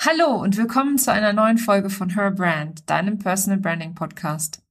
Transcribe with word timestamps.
Hallo 0.00 0.40
und 0.40 0.56
willkommen 0.56 0.96
zu 0.96 1.10
einer 1.10 1.32
neuen 1.32 1.58
Folge 1.58 1.90
von 1.90 2.14
Her 2.14 2.30
Brand, 2.30 2.88
deinem 2.88 3.18
Personal 3.18 3.58
Branding 3.58 3.96
Podcast. 3.96 4.62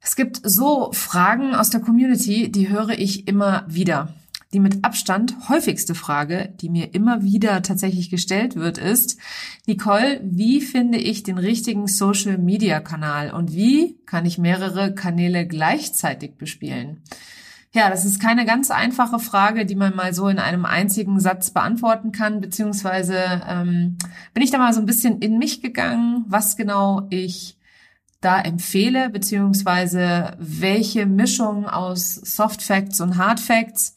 Es 0.00 0.16
gibt 0.16 0.40
so 0.42 0.90
Fragen 0.90 1.54
aus 1.54 1.70
der 1.70 1.80
Community, 1.80 2.50
die 2.50 2.68
höre 2.68 2.98
ich 2.98 3.28
immer 3.28 3.64
wieder. 3.68 4.12
Die 4.52 4.58
mit 4.58 4.84
Abstand 4.84 5.48
häufigste 5.48 5.94
Frage, 5.94 6.52
die 6.60 6.68
mir 6.68 6.94
immer 6.94 7.22
wieder 7.22 7.62
tatsächlich 7.62 8.10
gestellt 8.10 8.56
wird, 8.56 8.76
ist, 8.76 9.18
Nicole, 9.68 10.20
wie 10.24 10.60
finde 10.60 10.98
ich 10.98 11.22
den 11.22 11.38
richtigen 11.38 11.86
Social 11.86 12.36
Media 12.36 12.80
Kanal 12.80 13.32
und 13.32 13.54
wie 13.54 14.00
kann 14.04 14.26
ich 14.26 14.36
mehrere 14.36 14.96
Kanäle 14.96 15.46
gleichzeitig 15.46 16.38
bespielen? 16.38 17.04
Ja, 17.74 17.90
das 17.90 18.04
ist 18.04 18.20
keine 18.22 18.44
ganz 18.44 18.70
einfache 18.70 19.18
Frage, 19.18 19.66
die 19.66 19.74
man 19.74 19.96
mal 19.96 20.14
so 20.14 20.28
in 20.28 20.38
einem 20.38 20.64
einzigen 20.64 21.18
Satz 21.18 21.50
beantworten 21.50 22.12
kann, 22.12 22.40
beziehungsweise 22.40 23.42
ähm, 23.48 23.98
bin 24.32 24.44
ich 24.44 24.52
da 24.52 24.58
mal 24.58 24.72
so 24.72 24.78
ein 24.78 24.86
bisschen 24.86 25.18
in 25.18 25.38
mich 25.38 25.60
gegangen, 25.60 26.24
was 26.28 26.56
genau 26.56 27.08
ich 27.10 27.58
da 28.20 28.40
empfehle, 28.40 29.10
beziehungsweise 29.10 30.36
welche 30.38 31.04
Mischung 31.06 31.66
aus 31.68 32.14
Soft 32.14 32.62
Facts 32.62 33.00
und 33.00 33.18
Hard 33.18 33.40
Facts. 33.40 33.96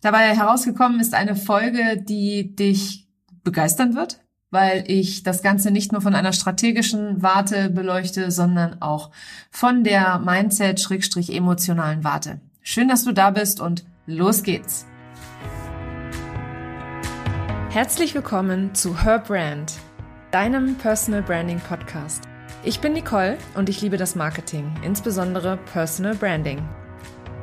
Dabei 0.00 0.34
herausgekommen 0.36 0.98
ist 0.98 1.14
eine 1.14 1.36
Folge, 1.36 2.02
die 2.02 2.56
dich 2.56 3.06
begeistern 3.44 3.94
wird, 3.94 4.24
weil 4.50 4.82
ich 4.88 5.22
das 5.22 5.40
Ganze 5.40 5.70
nicht 5.70 5.92
nur 5.92 6.00
von 6.00 6.16
einer 6.16 6.32
strategischen 6.32 7.22
Warte 7.22 7.70
beleuchte, 7.70 8.32
sondern 8.32 8.82
auch 8.82 9.12
von 9.52 9.84
der 9.84 10.18
Mindset-emotionalen 10.18 12.02
Warte. 12.02 12.40
Schön, 12.66 12.88
dass 12.88 13.04
du 13.04 13.12
da 13.12 13.28
bist 13.30 13.60
und 13.60 13.84
los 14.06 14.42
geht's. 14.42 14.86
Herzlich 17.68 18.14
willkommen 18.14 18.74
zu 18.74 19.04
Her 19.04 19.18
Brand, 19.18 19.74
deinem 20.30 20.74
Personal 20.76 21.20
Branding 21.20 21.60
Podcast. 21.60 22.24
Ich 22.62 22.80
bin 22.80 22.94
Nicole 22.94 23.36
und 23.54 23.68
ich 23.68 23.82
liebe 23.82 23.98
das 23.98 24.14
Marketing, 24.14 24.72
insbesondere 24.82 25.58
Personal 25.74 26.14
Branding. 26.14 26.66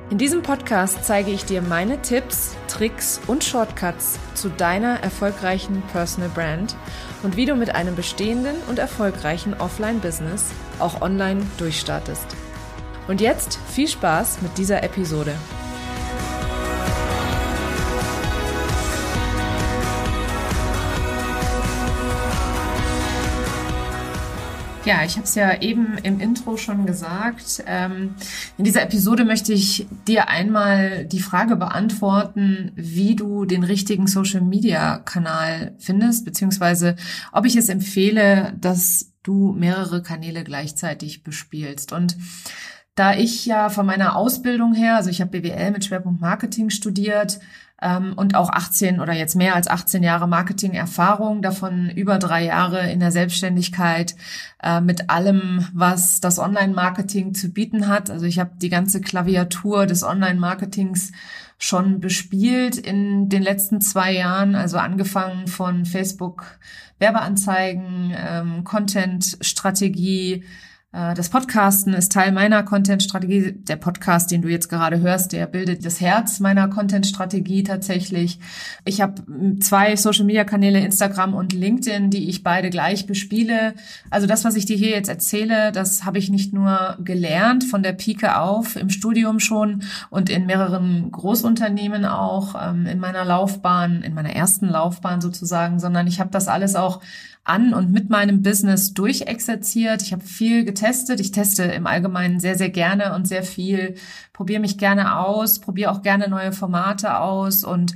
In 0.09 0.17
diesem 0.17 0.41
Podcast 0.41 1.05
zeige 1.05 1.29
ich 1.29 1.45
dir 1.45 1.61
meine 1.61 2.01
Tipps, 2.01 2.55
Tricks 2.67 3.21
und 3.27 3.43
Shortcuts 3.43 4.17
zu 4.33 4.49
deiner 4.49 5.01
erfolgreichen 5.03 5.83
Personal 5.91 6.31
Brand 6.31 6.75
und 7.21 7.37
wie 7.37 7.45
du 7.45 7.53
mit 7.53 7.75
einem 7.75 7.95
bestehenden 7.95 8.55
und 8.67 8.79
erfolgreichen 8.79 9.53
Offline-Business 9.53 10.49
auch 10.79 11.03
online 11.03 11.45
durchstartest. 11.59 12.25
Und 13.07 13.19
jetzt 13.21 13.59
viel 13.67 13.87
Spaß 13.87 14.41
mit 14.41 14.57
dieser 14.57 14.83
Episode. 14.83 15.35
Ja, 24.83 25.03
ich 25.05 25.15
habe 25.15 25.25
es 25.25 25.35
ja 25.35 25.61
eben 25.61 25.99
im 26.01 26.19
Intro 26.19 26.57
schon 26.57 26.87
gesagt. 26.87 27.63
Ähm, 27.67 28.15
in 28.57 28.65
dieser 28.65 28.81
Episode 28.81 29.25
möchte 29.25 29.53
ich 29.53 29.87
dir 30.07 30.27
einmal 30.27 31.05
die 31.05 31.19
Frage 31.19 31.55
beantworten, 31.55 32.71
wie 32.75 33.15
du 33.15 33.45
den 33.45 33.63
richtigen 33.63 34.07
Social-Media-Kanal 34.07 35.75
findest, 35.77 36.25
beziehungsweise 36.25 36.95
ob 37.31 37.45
ich 37.45 37.55
es 37.55 37.69
empfehle, 37.69 38.53
dass 38.59 39.11
du 39.21 39.53
mehrere 39.53 40.01
Kanäle 40.01 40.43
gleichzeitig 40.43 41.21
bespielst. 41.21 41.93
Und 41.93 42.17
da 42.95 43.13
ich 43.13 43.45
ja 43.45 43.69
von 43.69 43.85
meiner 43.85 44.15
Ausbildung 44.15 44.73
her, 44.73 44.95
also 44.97 45.09
ich 45.09 45.21
habe 45.21 45.39
BWL 45.39 45.71
mit 45.71 45.85
Schwerpunkt 45.85 46.21
Marketing 46.21 46.69
studiert 46.69 47.39
ähm, 47.81 48.13
und 48.15 48.35
auch 48.35 48.49
18 48.49 48.99
oder 48.99 49.13
jetzt 49.13 49.35
mehr 49.35 49.55
als 49.55 49.67
18 49.67 50.03
Jahre 50.03 50.27
Marketing-Erfahrung, 50.27 51.41
davon 51.41 51.89
über 51.89 52.19
drei 52.19 52.45
Jahre 52.45 52.91
in 52.91 52.99
der 52.99 53.11
Selbstständigkeit 53.11 54.15
äh, 54.61 54.81
mit 54.81 55.09
allem, 55.09 55.67
was 55.73 56.19
das 56.19 56.37
Online-Marketing 56.37 57.33
zu 57.33 57.49
bieten 57.49 57.87
hat. 57.87 58.09
Also 58.09 58.25
ich 58.25 58.39
habe 58.39 58.51
die 58.61 58.69
ganze 58.69 59.01
Klaviatur 59.01 59.85
des 59.85 60.03
Online-Marketings 60.03 61.11
schon 61.57 61.99
bespielt 61.99 62.77
in 62.77 63.29
den 63.29 63.41
letzten 63.41 63.81
zwei 63.81 64.13
Jahren, 64.13 64.55
also 64.55 64.77
angefangen 64.77 65.47
von 65.47 65.85
Facebook 65.85 66.59
Werbeanzeigen, 66.99 68.13
ähm, 68.15 68.63
Content-Strategie, 68.63 70.43
das 70.91 71.29
Podcasten 71.29 71.93
ist 71.93 72.11
Teil 72.11 72.33
meiner 72.33 72.63
Content-Strategie. 72.63 73.53
Der 73.53 73.77
Podcast, 73.77 74.29
den 74.29 74.41
du 74.41 74.49
jetzt 74.49 74.67
gerade 74.67 74.99
hörst, 74.99 75.31
der 75.31 75.47
bildet 75.47 75.85
das 75.85 76.01
Herz 76.01 76.41
meiner 76.41 76.67
Content-Strategie 76.67 77.63
tatsächlich. 77.63 78.39
Ich 78.83 78.99
habe 78.99 79.23
zwei 79.61 79.95
Social-Media-Kanäle, 79.95 80.81
Instagram 80.81 81.33
und 81.33 81.53
LinkedIn, 81.53 82.09
die 82.09 82.27
ich 82.27 82.43
beide 82.43 82.69
gleich 82.69 83.07
bespiele. 83.07 83.73
Also 84.09 84.27
das, 84.27 84.43
was 84.43 84.57
ich 84.57 84.65
dir 84.65 84.75
hier 84.75 84.89
jetzt 84.89 85.07
erzähle, 85.07 85.71
das 85.71 86.03
habe 86.03 86.17
ich 86.17 86.29
nicht 86.29 86.51
nur 86.51 86.97
gelernt 87.01 87.63
von 87.63 87.83
der 87.83 87.93
Pike 87.93 88.37
auf 88.37 88.75
im 88.75 88.89
Studium 88.89 89.39
schon 89.39 89.83
und 90.09 90.29
in 90.29 90.45
mehreren 90.45 91.09
Großunternehmen 91.09 92.03
auch 92.03 92.53
ähm, 92.61 92.85
in 92.85 92.99
meiner 92.99 93.23
Laufbahn, 93.23 94.01
in 94.01 94.13
meiner 94.13 94.35
ersten 94.35 94.67
Laufbahn 94.67 95.21
sozusagen, 95.21 95.79
sondern 95.79 96.05
ich 96.07 96.19
habe 96.19 96.31
das 96.31 96.49
alles 96.49 96.75
auch 96.75 96.99
an 97.43 97.73
und 97.73 97.91
mit 97.91 98.09
meinem 98.09 98.43
Business 98.43 98.93
durchexerziert. 98.93 100.01
Ich 100.01 100.13
habe 100.13 100.23
viel 100.23 100.63
getestet. 100.81 101.19
Ich 101.19 101.31
teste 101.31 101.63
im 101.63 101.85
Allgemeinen 101.85 102.39
sehr, 102.39 102.57
sehr 102.57 102.69
gerne 102.69 103.13
und 103.13 103.27
sehr 103.27 103.43
viel, 103.43 103.95
probiere 104.33 104.59
mich 104.59 104.77
gerne 104.77 105.17
aus, 105.17 105.59
probiere 105.59 105.91
auch 105.91 106.01
gerne 106.01 106.27
neue 106.27 106.51
Formate 106.51 107.17
aus 107.19 107.63
und 107.63 107.93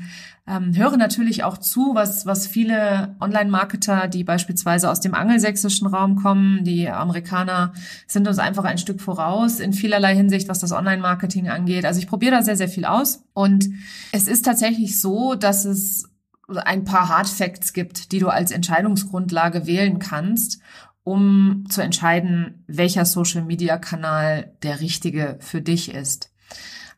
ähm, 0.47 0.75
höre 0.75 0.95
natürlich 0.95 1.44
auch 1.44 1.57
zu, 1.57 1.95
was, 1.95 2.28
was 2.28 2.45
viele 2.45 3.16
Online-Marketer, 3.19 4.07
die 4.07 4.24
beispielsweise 4.24 4.91
aus 4.91 5.00
dem 5.00 5.16
angelsächsischen 5.16 5.88
Raum 5.88 6.18
kommen, 6.18 6.63
die 6.63 6.88
Amerikaner 6.88 7.74
sind 8.06 8.28
uns 8.28 8.38
einfach 8.38 8.63
ein 8.63 8.78
Stück 8.78 9.01
voraus 9.01 9.59
in 9.59 9.74
vielerlei 9.74 10.16
Hinsicht, 10.16 10.47
was 10.47 10.59
das 10.59 10.72
Online-Marketing 10.72 11.50
angeht. 11.50 11.85
Also 11.85 12.00
ich 12.00 12.07
probiere 12.07 12.35
da 12.35 12.41
sehr, 12.44 12.57
sehr 12.57 12.69
viel 12.69 12.85
aus. 12.85 13.24
Und 13.34 13.68
es 14.12 14.28
ist 14.28 14.45
tatsächlich 14.45 15.01
so, 15.01 15.34
dass 15.34 15.66
es 15.66 16.12
ein 16.47 16.84
paar 16.84 17.09
Hard 17.09 17.28
Facts 17.28 17.74
gibt, 17.74 18.12
die 18.12 18.19
du 18.19 18.28
als 18.28 18.51
Entscheidungsgrundlage 18.51 19.66
wählen 19.66 19.97
kannst, 19.97 20.62
um 21.06 21.66
zu 21.70 21.82
entscheiden, 21.82 22.66
welcher 22.68 23.06
Social 23.06 23.44
Media 23.44 23.78
Kanal 23.78 24.52
der 24.64 24.82
richtige 24.82 25.38
für 25.40 25.62
dich 25.62 25.94
ist. 25.94 26.32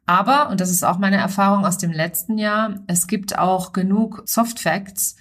Aber, 0.07 0.49
und 0.49 0.61
das 0.61 0.71
ist 0.71 0.85
auch 0.85 0.97
meine 0.97 1.17
Erfahrung 1.17 1.65
aus 1.65 1.77
dem 1.77 1.91
letzten 1.91 2.37
Jahr, 2.37 2.79
es 2.87 3.07
gibt 3.07 3.37
auch 3.37 3.73
genug 3.73 4.23
Soft 4.25 4.61
Facts, 4.61 5.17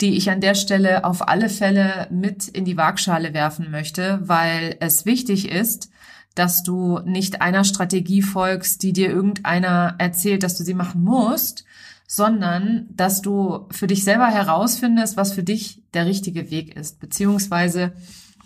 die 0.00 0.16
ich 0.16 0.30
an 0.30 0.40
der 0.40 0.54
Stelle 0.54 1.04
auf 1.04 1.26
alle 1.26 1.48
Fälle 1.48 2.06
mit 2.10 2.46
in 2.46 2.64
die 2.64 2.76
Waagschale 2.76 3.34
werfen 3.34 3.72
möchte, 3.72 4.20
weil 4.22 4.76
es 4.78 5.04
wichtig 5.04 5.50
ist, 5.50 5.90
dass 6.36 6.62
du 6.62 7.00
nicht 7.04 7.42
einer 7.42 7.64
Strategie 7.64 8.22
folgst, 8.22 8.84
die 8.84 8.92
dir 8.92 9.08
irgendeiner 9.10 9.96
erzählt, 9.98 10.44
dass 10.44 10.56
du 10.56 10.62
sie 10.62 10.74
machen 10.74 11.02
musst, 11.02 11.64
sondern 12.06 12.86
dass 12.90 13.20
du 13.20 13.66
für 13.72 13.88
dich 13.88 14.04
selber 14.04 14.28
herausfindest, 14.28 15.16
was 15.16 15.32
für 15.32 15.42
dich 15.42 15.82
der 15.94 16.06
richtige 16.06 16.52
Weg 16.52 16.76
ist, 16.76 17.00
beziehungsweise 17.00 17.92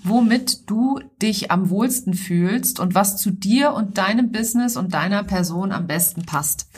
womit 0.05 0.69
du 0.69 1.01
dich 1.21 1.51
am 1.51 1.71
wohlsten 1.71 2.15
fühlst 2.15 2.81
und 2.81 2.95
was 2.95 3.17
zu 3.17 3.31
dir 3.31 3.73
und 3.73 3.99
deinem 3.99 4.33
Business 4.33 4.77
und 4.77 4.95
deiner 4.95 5.23
Person 5.23 5.73
am 5.73 5.87
besten 5.87 6.23
passt. 6.23 6.69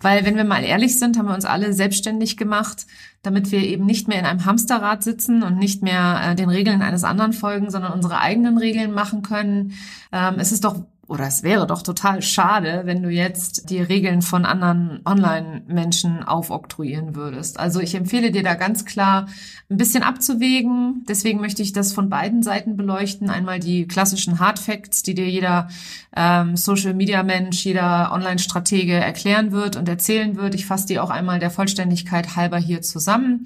Weil, 0.00 0.24
wenn 0.24 0.36
wir 0.36 0.44
mal 0.44 0.64
ehrlich 0.64 0.98
sind, 0.98 1.16
haben 1.16 1.28
wir 1.28 1.34
uns 1.34 1.44
alle 1.44 1.72
selbstständig 1.72 2.36
gemacht, 2.36 2.86
damit 3.22 3.52
wir 3.52 3.60
eben 3.60 3.86
nicht 3.86 4.08
mehr 4.08 4.18
in 4.18 4.26
einem 4.26 4.44
Hamsterrad 4.44 5.02
sitzen 5.04 5.44
und 5.44 5.58
nicht 5.58 5.82
mehr 5.82 6.20
äh, 6.24 6.34
den 6.34 6.50
Regeln 6.50 6.82
eines 6.82 7.04
anderen 7.04 7.32
folgen, 7.32 7.70
sondern 7.70 7.92
unsere 7.92 8.18
eigenen 8.18 8.58
Regeln 8.58 8.92
machen 8.92 9.22
können. 9.22 9.74
Ähm, 10.10 10.34
es 10.38 10.50
ist 10.50 10.64
doch 10.64 10.84
oder 11.12 11.26
es 11.26 11.42
wäre 11.42 11.66
doch 11.66 11.82
total 11.82 12.22
schade, 12.22 12.84
wenn 12.86 13.02
du 13.02 13.10
jetzt 13.10 13.68
die 13.68 13.82
Regeln 13.82 14.22
von 14.22 14.46
anderen 14.46 15.00
Online-Menschen 15.04 16.22
aufoktroyieren 16.22 17.14
würdest. 17.14 17.60
Also 17.60 17.80
ich 17.80 17.94
empfehle 17.94 18.30
dir 18.30 18.42
da 18.42 18.54
ganz 18.54 18.86
klar 18.86 19.26
ein 19.68 19.76
bisschen 19.76 20.04
abzuwägen. 20.04 21.04
Deswegen 21.06 21.42
möchte 21.42 21.60
ich 21.60 21.74
das 21.74 21.92
von 21.92 22.08
beiden 22.08 22.42
Seiten 22.42 22.78
beleuchten. 22.78 23.28
Einmal 23.28 23.60
die 23.60 23.86
klassischen 23.86 24.40
Hard 24.40 24.58
Facts, 24.58 25.02
die 25.02 25.14
dir 25.14 25.28
jeder 25.28 25.68
ähm, 26.16 26.56
Social-Media-Mensch, 26.56 27.62
jeder 27.62 28.10
Online-Stratege 28.12 28.94
erklären 28.94 29.52
wird 29.52 29.76
und 29.76 29.90
erzählen 29.90 30.36
wird. 30.36 30.54
Ich 30.54 30.64
fasse 30.64 30.86
die 30.86 30.98
auch 30.98 31.10
einmal 31.10 31.40
der 31.40 31.50
Vollständigkeit 31.50 32.36
halber 32.36 32.56
hier 32.56 32.80
zusammen. 32.80 33.44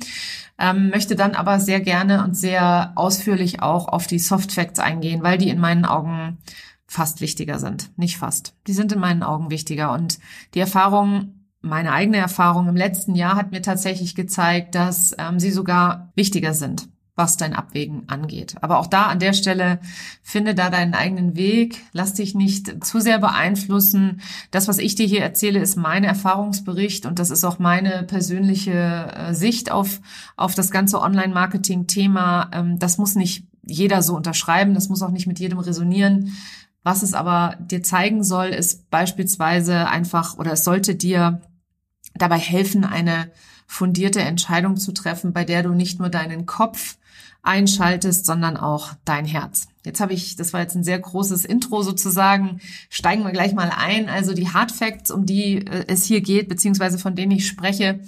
Ähm, 0.57 0.91
möchte 0.91 1.17
dann 1.17 1.35
aber 1.35 1.59
sehr 1.59 1.81
gerne 1.81 2.23
und 2.23 2.37
sehr 2.37 2.93
ausführlich 2.95 3.61
auch 3.61 3.89
auf 3.89 4.07
die 4.07 4.21
Soft 4.21 4.53
Facts 4.53 4.79
eingehen, 4.79 5.25
weil 5.25 5.37
die 5.37 5.49
in 5.49 5.59
meinen 5.59 5.85
Augen 5.85 6.39
fast 6.87 7.21
wichtiger 7.21 7.59
sind. 7.59 7.91
Nicht 7.99 8.19
fast. 8.19 8.55
Die 8.67 8.73
sind 8.73 8.93
in 8.93 9.01
meinen 9.01 9.23
Augen 9.23 9.51
wichtiger. 9.51 9.93
Und 9.93 10.19
die 10.55 10.61
Erfahrung, 10.61 11.47
meine 11.61 11.93
eigene 11.93 12.19
Erfahrung 12.19 12.69
im 12.69 12.77
letzten 12.77 13.15
Jahr 13.15 13.37
hat 13.37 13.51
mir 13.51 13.63
tatsächlich 13.63 14.15
gezeigt, 14.15 14.75
dass 14.75 15.15
ähm, 15.19 15.41
sie 15.41 15.51
sogar 15.51 16.13
wichtiger 16.15 16.55
sind. 16.55 16.89
was 17.17 17.39
dein 17.39 17.55
Abwägen 17.55 18.03
angeht. 18.09 18.57
Aber 18.61 18.79
auch 18.79 18.87
da 18.87 19.05
an 19.05 19.19
der 19.19 19.33
Stelle 19.33 19.81
finde 20.23 20.55
da 20.55 20.69
deinen 20.69 20.95
eigenen 20.95 21.35
Weg, 21.35 21.83
lass 21.93 22.13
dich 22.13 22.35
nicht 22.35 22.85
zu 22.85 23.01
sehr 23.01 23.19
beeinflussen. 23.19 24.21
Das, 24.51 24.69
was 24.69 24.79
ich 24.79 24.95
dir 24.95 25.07
hier 25.07 25.23
erzähle, 25.23 25.61
ist 25.61 25.77
mein 25.77 26.05
Erfahrungsbericht 26.05 27.07
und 27.07 27.19
das 27.19 27.31
ist 27.31 27.43
auch 27.45 27.59
meine 27.59 28.03
persönliche 28.03 28.73
äh, 28.73 29.35
Sicht 29.35 29.73
auf, 29.73 30.01
auf 30.37 30.55
das 30.55 30.71
ganze 30.71 31.01
Online-Marketing-Thema. 31.01 32.51
Ähm, 32.53 32.79
das 32.79 32.99
muss 32.99 33.15
nicht 33.15 33.47
jeder 33.65 34.03
so 34.03 34.15
unterschreiben, 34.15 34.75
das 34.75 34.91
muss 34.91 35.03
auch 35.03 35.11
nicht 35.11 35.27
mit 35.27 35.41
jedem 35.41 35.59
resonieren. 35.59 36.37
Was 36.87 37.03
es 37.03 37.15
aber 37.15 37.57
dir 37.59 37.83
zeigen 37.83 38.23
soll, 38.23 38.51
ist 38.51 38.91
beispielsweise 38.91 39.89
einfach 39.89 40.39
oder 40.39 40.53
es 40.53 40.63
sollte 40.63 40.95
dir 40.95 41.41
dabei 42.15 42.39
helfen, 42.39 42.85
eine 42.85 43.33
fundierte 43.67 44.21
Entscheidung 44.21 44.77
zu 44.77 44.93
treffen, 44.93 45.33
bei 45.33 45.45
der 45.45 45.65
du 45.65 45.71
nicht 45.71 45.99
nur 45.99 46.11
deinen 46.11 46.47
Kopf 46.47 46.97
einschaltest, 47.43 48.25
sondern 48.25 48.57
auch 48.57 48.93
dein 49.05 49.25
Herz. 49.25 49.67
Jetzt 49.85 49.99
habe 49.99 50.13
ich, 50.13 50.37
das 50.37 50.53
war 50.53 50.61
jetzt 50.61 50.77
ein 50.77 50.85
sehr 50.85 51.01
großes 51.01 51.45
Intro 51.45 51.83
sozusagen, 51.83 52.61
steigen 52.89 53.25
wir 53.25 53.33
gleich 53.33 53.53
mal 53.53 53.73
ein. 53.77 54.09
Also 54.09 54.33
die 54.33 54.51
Hard 54.51 54.71
Facts, 54.71 55.11
um 55.11 55.27
die 55.27 55.67
äh, 55.67 55.87
es 55.89 56.05
hier 56.05 56.21
geht, 56.21 56.49
beziehungsweise 56.49 56.99
von 57.01 57.17
denen 57.17 57.33
ich 57.33 57.49
spreche, 57.49 57.99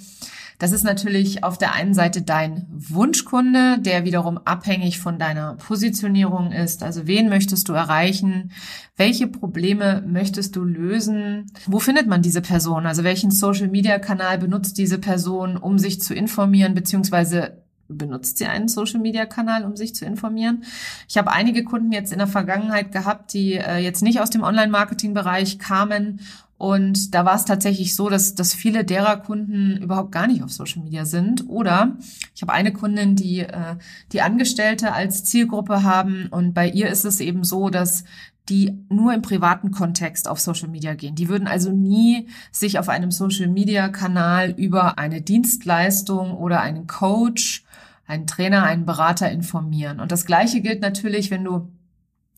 das 0.59 0.73
ist 0.73 0.83
natürlich 0.83 1.43
auf 1.43 1.57
der 1.57 1.73
einen 1.73 1.93
Seite 1.93 2.21
dein 2.21 2.67
Wunschkunde, 2.69 3.79
der 3.79 4.03
wiederum 4.03 4.37
abhängig 4.37 4.99
von 4.99 5.17
deiner 5.17 5.55
Positionierung 5.55 6.51
ist. 6.51 6.83
Also 6.83 7.07
wen 7.07 7.29
möchtest 7.29 7.69
du 7.69 7.73
erreichen? 7.73 8.51
Welche 8.97 9.27
Probleme 9.27 10.03
möchtest 10.05 10.57
du 10.57 10.65
lösen? 10.65 11.49
Wo 11.65 11.79
findet 11.79 12.07
man 12.07 12.21
diese 12.21 12.41
Person? 12.41 12.85
Also 12.85 13.05
welchen 13.05 13.31
Social-Media-Kanal 13.31 14.37
benutzt 14.37 14.77
diese 14.77 14.99
Person, 14.99 15.55
um 15.55 15.79
sich 15.79 16.01
zu 16.01 16.13
informieren, 16.13 16.75
beziehungsweise 16.75 17.63
benutzt 17.87 18.37
sie 18.37 18.45
einen 18.45 18.67
Social-Media-Kanal, 18.67 19.63
um 19.63 19.75
sich 19.75 19.95
zu 19.95 20.05
informieren. 20.05 20.63
Ich 21.07 21.17
habe 21.17 21.31
einige 21.31 21.63
Kunden 21.63 21.91
jetzt 21.91 22.11
in 22.11 22.19
der 22.19 22.27
Vergangenheit 22.27 22.91
gehabt, 22.91 23.33
die 23.33 23.53
äh, 23.53 23.77
jetzt 23.77 24.03
nicht 24.03 24.21
aus 24.21 24.29
dem 24.29 24.43
Online-Marketing-Bereich 24.43 25.57
kamen. 25.57 26.19
Und 26.59 27.15
da 27.15 27.23
war 27.23 27.35
es 27.35 27.45
tatsächlich 27.45 27.95
so, 27.95 28.09
dass, 28.09 28.35
dass 28.35 28.53
viele 28.53 28.83
derer 28.83 29.15
Kunden 29.15 29.77
überhaupt 29.77 30.11
gar 30.11 30.27
nicht 30.27 30.43
auf 30.43 30.51
Social 30.51 30.83
Media 30.83 31.05
sind. 31.05 31.47
Oder 31.47 31.95
ich 32.35 32.41
habe 32.41 32.51
eine 32.51 32.73
Kundin, 32.73 33.15
die 33.15 33.39
äh, 33.39 33.77
die 34.11 34.21
Angestellte 34.21 34.91
als 34.91 35.23
Zielgruppe 35.23 35.83
haben. 35.83 36.27
Und 36.29 36.53
bei 36.53 36.69
ihr 36.69 36.89
ist 36.89 37.05
es 37.05 37.21
eben 37.21 37.45
so, 37.45 37.69
dass 37.69 38.03
die 38.49 38.77
nur 38.89 39.13
im 39.13 39.21
privaten 39.21 39.71
Kontext 39.71 40.27
auf 40.27 40.41
Social 40.41 40.67
Media 40.67 40.95
gehen. 40.95 41.15
Die 41.15 41.29
würden 41.29 41.47
also 41.47 41.71
nie 41.71 42.27
sich 42.51 42.77
auf 42.77 42.89
einem 42.89 43.11
Social 43.11 43.47
Media 43.47 43.87
Kanal 43.87 44.51
über 44.51 44.99
eine 44.99 45.21
Dienstleistung 45.21 46.33
oder 46.33 46.59
einen 46.59 46.87
Coach 46.87 47.63
einen 48.05 48.27
Trainer, 48.27 48.63
einen 48.63 48.85
Berater 48.85 49.31
informieren. 49.31 50.01
Und 50.01 50.11
das 50.11 50.25
Gleiche 50.25 50.59
gilt 50.59 50.81
natürlich, 50.81 51.31
wenn 51.31 51.45
du 51.45 51.69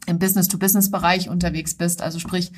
im 0.07 0.19
Business-to-Business-Bereich 0.19 1.29
unterwegs 1.29 1.75
bist, 1.75 2.01
also 2.01 2.17
sprich 2.19 2.51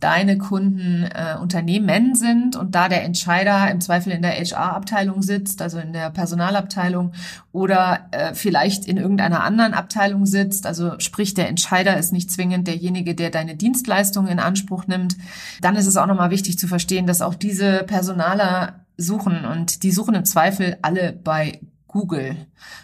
deine 0.00 0.36
Kunden 0.36 1.04
äh, 1.04 1.36
Unternehmen 1.40 2.14
sind 2.14 2.54
und 2.54 2.74
da 2.74 2.88
der 2.88 3.02
Entscheider 3.04 3.70
im 3.70 3.80
Zweifel 3.80 4.12
in 4.12 4.22
der 4.22 4.32
HR-Abteilung 4.32 5.22
sitzt, 5.22 5.62
also 5.62 5.78
in 5.78 5.92
der 5.92 6.10
Personalabteilung 6.10 7.12
oder 7.52 8.08
äh, 8.10 8.34
vielleicht 8.34 8.86
in 8.86 8.98
irgendeiner 8.98 9.42
anderen 9.42 9.72
Abteilung 9.72 10.26
sitzt, 10.26 10.66
also 10.66 10.98
sprich 10.98 11.32
der 11.32 11.48
Entscheider 11.48 11.96
ist 11.96 12.12
nicht 12.12 12.30
zwingend 12.30 12.66
derjenige, 12.66 13.14
der 13.14 13.30
deine 13.30 13.56
Dienstleistungen 13.56 14.30
in 14.30 14.38
Anspruch 14.38 14.86
nimmt, 14.86 15.16
dann 15.62 15.76
ist 15.76 15.86
es 15.86 15.96
auch 15.96 16.06
nochmal 16.06 16.30
wichtig 16.30 16.58
zu 16.58 16.68
verstehen, 16.68 17.06
dass 17.06 17.22
auch 17.22 17.34
diese 17.34 17.84
Personaler 17.84 18.84
suchen 18.98 19.44
und 19.44 19.82
die 19.82 19.92
suchen 19.92 20.14
im 20.14 20.24
Zweifel 20.24 20.76
alle 20.82 21.12
bei 21.12 21.60
Google 21.88 22.36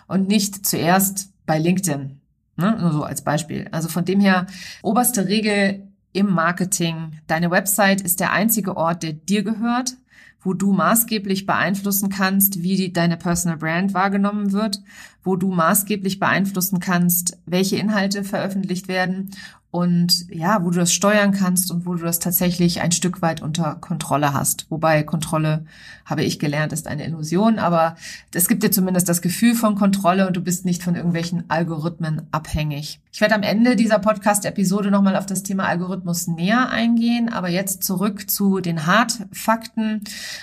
und 0.07 0.29
nicht 0.29 0.67
zuerst 0.67 1.31
bei 1.45 1.59
LinkedIn. 1.59 2.22
Ne? 2.57 2.77
Nur 2.81 2.93
so 2.93 3.03
als 3.05 3.23
Beispiel. 3.23 3.69
Also 3.73 3.89
von 3.89 4.05
dem 4.05 4.21
her, 4.21 4.47
oberste 4.83 5.27
Regel 5.27 5.89
im 6.13 6.31
Marketing. 6.31 7.13
Deine 7.27 7.51
Website 7.51 8.01
ist 8.01 8.21
der 8.21 8.33
einzige 8.33 8.77
Ort, 8.77 9.03
der 9.03 9.13
dir 9.13 9.43
gehört, 9.43 9.97
wo 10.43 10.55
du 10.55 10.73
maßgeblich 10.73 11.47
beeinflussen 11.47 12.09
kannst, 12.09 12.63
wie 12.63 12.77
die, 12.77 12.93
deine 12.93 13.17
Personal 13.17 13.59
Brand 13.59 13.95
wahrgenommen 13.95 14.53
wird, 14.53 14.81
wo 15.23 15.37
du 15.37 15.53
maßgeblich 15.53 16.19
beeinflussen 16.19 16.81
kannst, 16.81 17.39
welche 17.47 17.77
Inhalte 17.77 18.25
veröffentlicht 18.25 18.89
werden 18.89 19.31
und 19.73 20.27
ja, 20.29 20.63
wo 20.63 20.69
du 20.69 20.79
das 20.79 20.93
steuern 20.93 21.33
kannst 21.33 21.71
und 21.71 21.87
wo 21.87 21.95
du 21.95 22.05
das 22.05 22.19
tatsächlich 22.19 22.83
ein 22.83 22.93
Stück 22.93 23.23
weit 23.23 23.41
unter 23.41 23.77
Kontrolle 23.77 24.35
hast. 24.35 24.67
Wobei 24.69 25.03
Kontrolle, 25.03 25.65
habe 26.05 26.25
ich 26.25 26.39
gelernt, 26.39 26.75
ist 26.75 26.87
eine 26.87 27.07
Illusion, 27.07 27.59
aber 27.59 27.97
es 28.35 28.49
gibt 28.49 28.63
dir 28.63 28.71
zumindest 28.71 29.09
das 29.09 29.23
Gefühl 29.23 29.55
von 29.55 29.75
Kontrolle 29.75 30.27
und 30.27 30.37
du 30.37 30.43
bist 30.43 30.67
nicht 30.67 30.83
von 30.83 30.95
irgendwelchen 30.95 31.49
Algorithmen 31.49 32.21
abhängig. 32.33 33.01
Ich 33.15 33.23
werde 33.23 33.35
am 33.35 33.43
Ende 33.43 33.75
dieser 33.75 33.99
Podcast-Episode 33.99 34.91
nochmal 34.91 35.17
auf 35.17 35.25
das 35.25 35.43
Thema 35.43 35.65
Algorithmus 35.65 36.27
näher 36.27 36.69
eingehen, 36.69 37.31
aber 37.31 37.49
jetzt 37.49 37.83
zurück 37.83 38.29
zu 38.29 38.61
den 38.61 38.85
Hardfakten. 38.85 40.03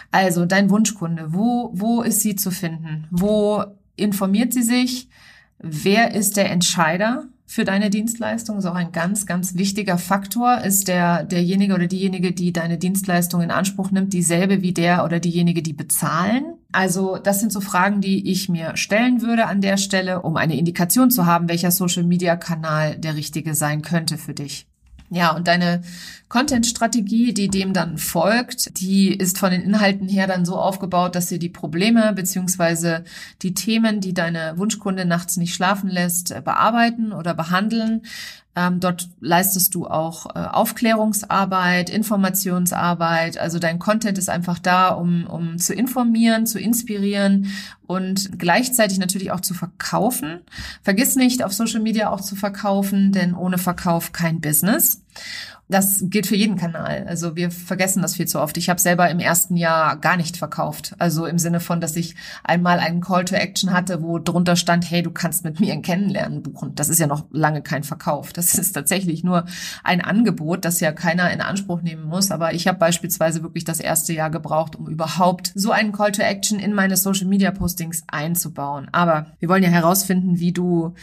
Also 0.10 0.48
dein 0.48 0.72
Wunschkunde, 0.72 1.34
wo, 1.34 1.70
wo 1.76 2.02
ist 2.02 2.22
sie 2.22 2.36
zu 2.36 2.50
finden? 2.50 3.06
Wo 3.12 3.64
informiert 3.96 4.54
sie 4.54 4.64
sich? 4.64 5.08
Wer 5.60 6.16
ist 6.16 6.36
der 6.36 6.50
Entscheider? 6.50 7.28
Für 7.52 7.66
deine 7.66 7.90
Dienstleistung 7.90 8.60
ist 8.60 8.68
auch 8.68 8.76
ein 8.76 8.92
ganz, 8.92 9.26
ganz 9.26 9.56
wichtiger 9.56 9.98
Faktor. 9.98 10.60
Ist 10.60 10.88
der, 10.88 11.24
derjenige 11.24 11.74
oder 11.74 11.88
diejenige, 11.88 12.32
die 12.32 12.54
deine 12.54 12.78
Dienstleistung 12.78 13.42
in 13.42 13.50
Anspruch 13.50 13.90
nimmt, 13.90 14.14
dieselbe 14.14 14.62
wie 14.62 14.72
der 14.72 15.04
oder 15.04 15.20
diejenige, 15.20 15.64
die 15.64 15.74
bezahlen? 15.74 16.44
Also 16.72 17.18
das 17.18 17.40
sind 17.40 17.52
so 17.52 17.60
Fragen, 17.60 18.02
die 18.02 18.30
ich 18.32 18.50
mir 18.50 18.78
stellen 18.78 19.24
würde 19.24 19.48
an 19.48 19.62
der 19.62 19.78
Stelle, 19.78 20.22
um 20.22 20.36
eine 20.36 20.60
Indikation 20.60 21.10
zu 21.10 21.26
haben, 21.26 21.50
welcher 21.50 21.72
Social-Media-Kanal 21.72 23.00
der 23.00 23.16
richtige 23.16 23.56
sein 23.56 23.82
könnte 23.82 24.20
für 24.20 24.36
dich. 24.36 24.68
Ja, 25.10 25.36
und 25.36 25.48
deine 25.48 25.82
Content-Strategie, 26.30 27.34
die 27.34 27.48
dem 27.48 27.74
dann 27.74 27.98
folgt, 27.98 28.80
die 28.80 29.12
ist 29.12 29.40
von 29.40 29.50
den 29.50 29.62
Inhalten 29.62 30.08
her 30.08 30.28
dann 30.28 30.46
so 30.46 30.58
aufgebaut, 30.58 31.16
dass 31.16 31.28
sie 31.28 31.40
die 31.40 31.50
Probleme 31.50 32.14
beziehungsweise 32.14 33.04
die 33.42 33.56
Themen, 33.56 34.00
die 34.00 34.14
deine 34.14 34.54
Wunschkunde 34.58 35.06
nachts 35.06 35.38
nicht 35.38 35.56
schlafen 35.56 35.90
lässt, 35.90 36.30
bearbeiten 36.46 37.14
oder 37.14 37.34
behandeln. 37.34 38.04
Ähm, 38.56 38.80
dort 38.80 39.10
leistest 39.22 39.74
du 39.74 39.88
auch 39.88 40.36
äh, 40.36 40.40
Aufklärungsarbeit, 40.40 41.90
Informationsarbeit. 41.90 43.38
Also 43.38 43.58
dein 43.58 43.80
Content 43.80 44.18
ist 44.18 44.30
einfach 44.30 44.60
da, 44.60 44.90
um, 44.90 45.28
um 45.28 45.58
zu 45.60 45.74
informieren, 45.74 46.46
zu 46.46 46.60
inspirieren 46.60 47.52
und 47.88 48.38
gleichzeitig 48.38 49.00
natürlich 49.00 49.32
auch 49.32 49.40
zu 49.40 49.54
verkaufen. 49.54 50.42
Vergiss 50.82 51.16
nicht, 51.16 51.44
auf 51.44 51.54
Social 51.54 51.80
Media 51.80 52.10
auch 52.10 52.22
zu 52.22 52.36
verkaufen, 52.36 53.12
denn 53.12 53.34
ohne 53.34 53.60
Verkauf 53.60 54.12
kein 54.12 54.42
Business. 54.42 55.02
Das 55.72 56.04
gilt 56.08 56.26
für 56.26 56.36
jeden 56.36 56.56
Kanal. 56.56 57.06
Also 57.08 57.36
wir 57.36 57.52
vergessen 57.52 58.02
das 58.02 58.16
viel 58.16 58.28
zu 58.28 58.42
oft. 58.42 58.58
Ich 58.58 58.70
habe 58.70 58.82
selber 58.82 59.08
im 59.12 59.20
ersten 59.20 59.56
Jahr 59.56 59.98
gar 59.98 60.18
nicht 60.18 60.36
verkauft. 60.36 60.96
Also 60.98 61.28
im 61.28 61.38
Sinne 61.38 61.60
von, 61.60 61.80
dass 61.80 61.96
ich 61.96 62.16
einmal 62.44 62.80
einen 62.80 63.02
Call 63.02 63.24
to 63.26 63.36
Action 63.36 63.72
hatte, 63.72 64.02
wo 64.02 64.18
drunter 64.18 64.56
stand, 64.56 64.90
hey, 64.90 65.04
du 65.04 65.12
kannst 65.12 65.44
mit 65.44 65.60
mir 65.60 65.74
ein 65.74 65.84
Kennenlernen 65.84 66.42
buchen. 66.42 66.74
Das 66.74 66.90
ist 66.90 67.00
ja 67.00 67.06
noch 67.06 67.26
lange 67.30 67.62
kein 67.62 67.84
Verkauf. 67.84 68.34
Das 68.34 68.56
ist 68.56 68.72
tatsächlich 68.72 69.24
nur 69.24 69.46
ein 69.84 70.02
Angebot, 70.02 70.66
das 70.66 70.80
ja 70.80 70.92
keiner 70.92 71.30
in 71.32 71.40
Anspruch 71.40 71.84
nehmen 71.84 72.06
muss. 72.06 72.32
Aber 72.32 72.56
ich 72.56 72.68
habe 72.68 72.80
beispielsweise 72.80 73.44
wirklich 73.44 73.64
das 73.64 73.80
erste 73.80 74.12
Jahr 74.12 74.32
gebraucht, 74.32 74.76
um 74.76 74.88
überhaupt 74.88 75.52
so 75.54 75.70
einen 75.70 75.92
Call 75.92 76.12
to 76.12 76.24
Action 76.24 76.58
in 76.58 76.74
meine 76.74 76.98
Social 76.98 77.28
Media 77.28 77.52
Postings 77.52 78.04
einzubauen. 78.08 78.88
Aber 78.92 79.28
wir 79.38 79.50
wollen 79.50 79.62
ja 79.62 79.70
herausfinden, 79.70 80.40
wie 80.40 80.52
du 80.52 80.96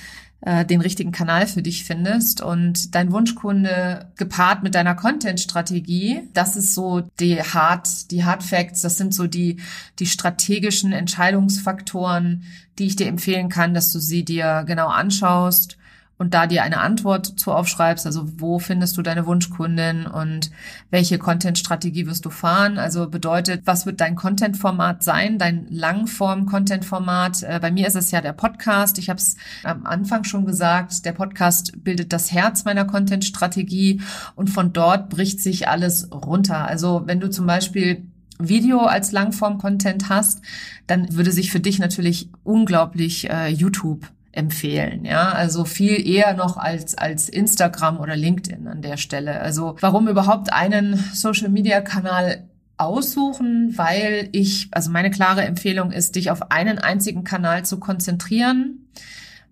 den 0.45 0.81
richtigen 0.81 1.13
Kanal 1.13 1.47
für 1.47 1.63
dich 1.63 1.85
findest. 1.85 2.41
Und 2.41 2.95
dein 2.95 3.11
Wunschkunde 3.11 4.13
gepaart 4.17 4.63
mit 4.63 4.75
deiner 4.75 4.95
Content-Strategie, 4.95 6.29
das 6.35 6.57
ist 6.57 6.75
so 6.75 7.01
die 7.19 7.43
Hard, 7.43 8.11
die 8.11 8.25
Hard 8.25 8.43
Facts, 8.43 8.83
das 8.83 8.99
sind 8.99 9.15
so 9.15 9.27
die, 9.27 9.61
die 9.99 10.07
strategischen 10.07 10.93
Entscheidungsfaktoren, 10.93 12.45
die 12.79 12.87
ich 12.87 12.97
dir 12.97 13.09
empfehlen 13.09 13.49
kann, 13.49 13.75
dass 13.75 13.93
du 13.93 13.99
sie 13.99 14.25
dir 14.25 14.65
genau 14.67 14.89
anschaust 14.89 15.79
und 16.19 16.33
da 16.33 16.47
dir 16.47 16.63
eine 16.63 16.81
Antwort 16.81 17.27
zu 17.39 17.53
aufschreibst, 17.53 18.07
also 18.07 18.27
wo 18.39 18.59
findest 18.59 18.97
du 18.97 19.03
deine 19.03 19.27
Wunschkundin 19.27 20.07
und 20.07 20.51
welche 20.91 21.19
Content-Strategie 21.19 22.07
wirst 22.07 22.25
du 22.25 22.31
fahren? 22.31 22.79
Also 22.79 23.09
bedeutet, 23.09 23.63
was 23.67 23.85
wird 23.85 24.01
dein 24.01 24.17
Content-Format 24.17 25.03
sein, 25.03 25.39
dein 25.39 25.67
Langform-Content-Format? 25.69 27.43
Äh, 27.43 27.59
bei 27.61 27.71
mir 27.71 27.87
ist 27.87 27.97
es 27.97 28.11
ja 28.11 28.23
der 28.23 28.33
Podcast. 28.33 28.99
Ich 28.99 29.11
habe 29.11 29.19
es 29.19 29.37
am 29.63 29.85
Anfang 29.85 30.25
schon 30.25 30.47
gesagt, 30.47 31.05
der 31.05 31.13
Podcast 31.13 31.85
bildet 31.85 32.13
das 32.13 32.33
Herz 32.33 32.65
meiner 32.65 32.87
Content-Strategie 32.87 34.01
und 34.37 34.49
von 34.49 34.73
dort 34.73 35.11
bricht 35.11 35.41
sich 35.41 35.69
alles 35.69 36.11
runter. 36.13 36.67
Also 36.67 37.03
wenn 37.05 37.21
du 37.21 37.29
zum 37.29 37.47
Beispiel 37.47 38.07
Video 38.39 38.81
als 38.81 39.13
Langform-Content 39.13 40.09
hast, 40.09 40.41
dann 40.87 41.15
würde 41.15 41.33
sich 41.33 41.51
für 41.51 41.61
dich 41.61 41.79
natürlich 41.79 42.31
unglaublich 42.43 43.29
äh, 43.31 43.49
YouTube 43.49 44.07
empfehlen. 44.37 45.05
Ja, 45.05 45.31
also 45.31 45.65
viel 45.65 46.07
eher 46.07 46.35
noch 46.35 46.57
als, 46.57 46.97
als 46.97 47.29
Instagram 47.29 47.99
oder 47.99 48.17
LinkedIn 48.17 48.69
an 48.69 48.83
der 48.83 48.97
Stelle. 48.97 49.41
Also 49.41 49.77
warum 49.81 50.09
überhaupt 50.09 50.53
einen 50.53 50.97
Social 51.13 51.49
Media 51.49 51.81
Kanal 51.81 52.45
aussuchen, 52.77 53.73
weil 53.77 54.29
ich, 54.33 54.69
also 54.71 54.91
meine 54.91 55.11
klare 55.11 55.45
Empfehlung 55.45 55.93
ist, 55.93 56.17
dich 56.17 56.31
auf 56.31 56.51
einen 56.51 56.79
einzigen 56.79 57.25
Kanal 57.25 57.65
zu 57.65 57.81
konzentrieren 57.81 58.76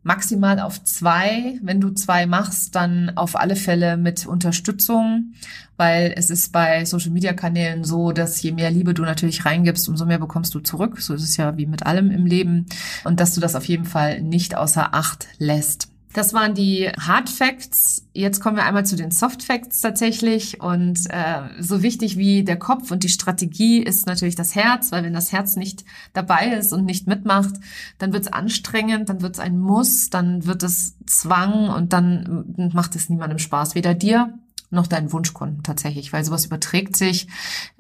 maximal 0.05 0.61
auf 0.61 0.85
zwei. 0.85 1.59
Wenn 1.63 1.81
du 1.81 1.91
zwei 1.91 2.27
machst, 2.27 2.77
dann 2.77 3.17
auf 3.17 3.35
alle 3.35 3.57
Fälle 3.57 3.97
mit 3.97 4.27
Unterstützung, 4.27 5.33
weil 5.77 6.15
es 6.17 6.31
ist 6.31 6.53
bei 6.53 6.85
Social 6.85 7.11
Media 7.11 7.33
Kanälen 7.33 7.83
so, 7.83 8.13
dass 8.13 8.41
je 8.41 8.53
mehr 8.53 8.71
Liebe 8.71 8.95
du 8.95 9.03
natürlich 9.03 9.45
reingibst, 9.45 9.89
umso 9.89 10.07
mehr 10.07 10.19
bekommst 10.19 10.55
du 10.55 10.61
zurück. 10.61 11.01
So 11.01 11.15
ist 11.15 11.25
es 11.25 11.37
ja 11.37 11.57
wie 11.57 11.67
mit 11.67 11.85
allem 11.85 12.11
im 12.11 12.27
Leben. 12.27 12.67
Und 13.03 13.19
dass 13.19 13.35
du 13.35 13.41
das 13.41 13.57
auf 13.57 13.65
jeden 13.65 13.87
Fall 13.87 14.23
nicht 14.23 14.57
außer 14.57 14.95
Acht 14.95 15.27
lässt. 15.39 15.94
Das 16.15 16.33
waren 16.33 16.55
die 16.55 16.89
Hard 16.89 17.29
Facts. 17.29 18.07
Jetzt 18.13 18.41
kommen 18.41 18.57
wir 18.57 18.65
einmal 18.65 18.87
zu 18.87 18.95
den 18.95 19.11
Soft 19.11 19.43
Facts 19.43 19.81
tatsächlich. 19.81 20.61
Und 20.61 21.01
äh, 21.11 21.43
so 21.59 21.83
wichtig 21.83 22.17
wie 22.17 22.45
der 22.45 22.57
Kopf 22.57 22.93
und 22.93 23.03
die 23.03 23.09
Strategie 23.09 23.83
ist 23.83 24.07
natürlich 24.07 24.37
das 24.37 24.55
Herz, 24.55 24.93
weil 24.93 25.03
wenn 25.03 25.13
das 25.13 25.33
Herz 25.33 25.57
nicht 25.57 25.85
dabei 26.13 26.55
ist 26.55 26.73
und 26.73 26.85
nicht 26.85 27.09
mitmacht, 27.09 27.55
dann 27.99 28.13
wird 28.13 28.27
es 28.27 28.33
anstrengend, 28.33 29.09
dann 29.09 29.23
wird 29.23 29.35
es 29.35 29.41
ein 29.41 29.59
Muss, 29.59 30.09
dann 30.09 30.47
wird 30.47 30.63
es 30.63 30.97
Zwang 31.05 31.69
und 31.69 31.93
dann 31.93 32.71
macht 32.73 32.95
es 32.95 33.11
niemandem 33.11 33.41
Spaß, 33.41 33.75
weder 33.75 33.95
dir 33.95 34.39
noch 34.75 34.87
deinen 34.87 35.13
Wunschkunden 35.13 35.63
tatsächlich, 35.63 36.13
weil 36.13 36.25
sowas 36.25 36.47
überträgt 36.47 36.97
sich. 36.97 37.29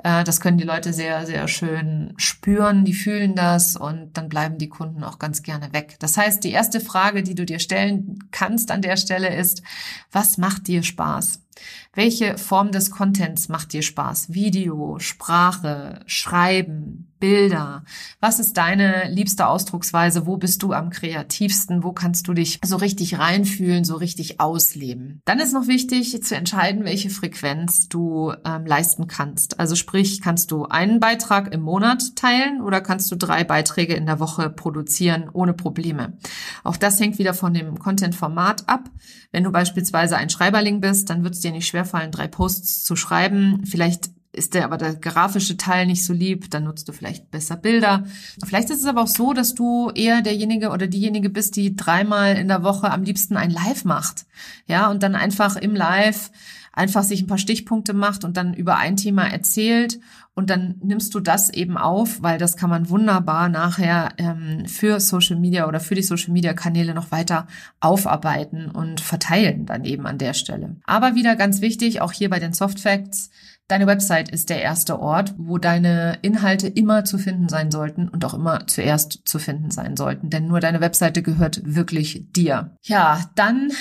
Äh, 0.02 0.24
das 0.24 0.40
können 0.40 0.58
die 0.58 0.64
Leute 0.64 0.92
sehr, 0.92 1.26
sehr 1.26 1.48
schön 1.48 2.14
spüren, 2.16 2.84
die 2.84 2.94
fühlen 2.94 3.34
das 3.34 3.76
und 3.76 4.16
dann 4.16 4.28
bleiben 4.28 4.58
die 4.58 4.68
Kunden 4.68 5.04
auch 5.04 5.18
ganz 5.18 5.42
gerne 5.42 5.72
weg. 5.72 5.96
Das 5.98 6.16
heißt, 6.16 6.42
die 6.44 6.52
erste 6.52 6.80
Frage, 6.80 7.22
die 7.22 7.34
du 7.34 7.44
dir 7.44 7.58
stellen 7.58 8.18
kannst 8.30 8.70
an 8.70 8.82
der 8.82 8.96
Stelle 8.96 9.34
ist, 9.34 9.62
was 10.10 10.38
macht 10.38 10.66
dir 10.68 10.82
Spaß? 10.82 11.43
Welche 11.92 12.38
Form 12.38 12.72
des 12.72 12.90
Contents 12.90 13.48
macht 13.48 13.72
dir 13.72 13.82
Spaß? 13.82 14.32
Video, 14.32 14.98
Sprache, 14.98 16.00
Schreiben, 16.06 17.14
Bilder? 17.20 17.84
Was 18.20 18.38
ist 18.38 18.58
deine 18.58 19.08
liebste 19.08 19.46
Ausdrucksweise? 19.46 20.26
Wo 20.26 20.36
bist 20.36 20.62
du 20.62 20.72
am 20.72 20.90
kreativsten? 20.90 21.82
Wo 21.82 21.92
kannst 21.92 22.28
du 22.28 22.34
dich 22.34 22.58
so 22.62 22.76
richtig 22.76 23.18
reinfühlen, 23.18 23.84
so 23.84 23.94
richtig 23.94 24.40
ausleben? 24.40 25.22
Dann 25.24 25.38
ist 25.38 25.54
noch 25.54 25.66
wichtig 25.66 26.22
zu 26.22 26.36
entscheiden, 26.36 26.84
welche 26.84 27.08
Frequenz 27.08 27.88
du 27.88 28.34
ähm, 28.44 28.66
leisten 28.66 29.06
kannst. 29.06 29.58
Also 29.58 29.74
sprich, 29.74 30.20
kannst 30.20 30.50
du 30.50 30.66
einen 30.66 31.00
Beitrag 31.00 31.54
im 31.54 31.62
Monat 31.62 32.14
teilen 32.16 32.60
oder 32.60 32.80
kannst 32.80 33.10
du 33.10 33.16
drei 33.16 33.44
Beiträge 33.44 33.94
in 33.94 34.04
der 34.04 34.20
Woche 34.20 34.50
produzieren 34.50 35.30
ohne 35.32 35.54
Probleme? 35.54 36.18
Auch 36.62 36.76
das 36.76 37.00
hängt 37.00 37.18
wieder 37.18 37.32
von 37.32 37.54
dem 37.54 37.78
Content-Format 37.78 38.68
ab. 38.68 38.90
Wenn 39.32 39.44
du 39.44 39.50
beispielsweise 39.50 40.16
ein 40.16 40.28
Schreiberling 40.28 40.80
bist, 40.80 41.08
dann 41.08 41.24
wird 41.24 41.36
dir 41.44 41.52
nicht 41.52 41.68
schwerfallen, 41.68 42.10
drei 42.10 42.26
Posts 42.26 42.84
zu 42.84 42.96
schreiben. 42.96 43.64
Vielleicht 43.66 44.10
ist 44.34 44.54
der 44.54 44.64
aber 44.64 44.76
der 44.76 44.94
grafische 44.94 45.56
Teil 45.56 45.86
nicht 45.86 46.04
so 46.04 46.12
lieb, 46.12 46.50
dann 46.50 46.64
nutzt 46.64 46.88
du 46.88 46.92
vielleicht 46.92 47.30
besser 47.30 47.56
Bilder. 47.56 48.04
Vielleicht 48.44 48.70
ist 48.70 48.80
es 48.80 48.86
aber 48.86 49.02
auch 49.02 49.08
so, 49.08 49.32
dass 49.32 49.54
du 49.54 49.90
eher 49.90 50.22
derjenige 50.22 50.70
oder 50.70 50.86
diejenige 50.86 51.30
bist, 51.30 51.56
die 51.56 51.76
dreimal 51.76 52.36
in 52.36 52.48
der 52.48 52.62
Woche 52.62 52.90
am 52.90 53.02
liebsten 53.02 53.36
ein 53.36 53.50
Live 53.50 53.84
macht. 53.84 54.26
Ja, 54.66 54.90
und 54.90 55.02
dann 55.02 55.14
einfach 55.14 55.56
im 55.56 55.74
Live 55.74 56.30
einfach 56.72 57.04
sich 57.04 57.22
ein 57.22 57.26
paar 57.26 57.38
Stichpunkte 57.38 57.92
macht 57.92 58.24
und 58.24 58.36
dann 58.36 58.52
über 58.52 58.76
ein 58.76 58.96
Thema 58.96 59.24
erzählt 59.24 60.00
und 60.34 60.50
dann 60.50 60.74
nimmst 60.82 61.14
du 61.14 61.20
das 61.20 61.50
eben 61.50 61.78
auf, 61.78 62.20
weil 62.22 62.38
das 62.38 62.56
kann 62.56 62.68
man 62.68 62.90
wunderbar 62.90 63.48
nachher 63.48 64.10
ähm, 64.18 64.66
für 64.66 64.98
Social 64.98 65.36
Media 65.36 65.68
oder 65.68 65.78
für 65.78 65.94
die 65.94 66.02
Social 66.02 66.32
Media 66.32 66.52
Kanäle 66.54 66.92
noch 66.92 67.12
weiter 67.12 67.46
aufarbeiten 67.78 68.68
und 68.70 69.00
verteilen 69.00 69.66
dann 69.66 69.84
eben 69.84 70.06
an 70.06 70.18
der 70.18 70.34
Stelle. 70.34 70.76
Aber 70.84 71.14
wieder 71.14 71.36
ganz 71.36 71.60
wichtig, 71.60 72.00
auch 72.00 72.10
hier 72.10 72.30
bei 72.30 72.40
den 72.40 72.52
Soft 72.52 72.80
Facts, 72.80 73.30
Deine 73.66 73.86
Website 73.86 74.28
ist 74.28 74.50
der 74.50 74.60
erste 74.60 75.00
Ort, 75.00 75.34
wo 75.38 75.56
deine 75.56 76.18
Inhalte 76.20 76.68
immer 76.68 77.04
zu 77.04 77.16
finden 77.16 77.48
sein 77.48 77.70
sollten 77.70 78.10
und 78.10 78.22
auch 78.24 78.34
immer 78.34 78.66
zuerst 78.66 79.20
zu 79.24 79.38
finden 79.38 79.70
sein 79.70 79.96
sollten, 79.96 80.28
denn 80.28 80.46
nur 80.46 80.60
deine 80.60 80.82
Webseite 80.82 81.22
gehört 81.22 81.62
wirklich 81.64 82.26
dir. 82.32 82.76
Ja, 82.82 83.30
dann 83.36 83.72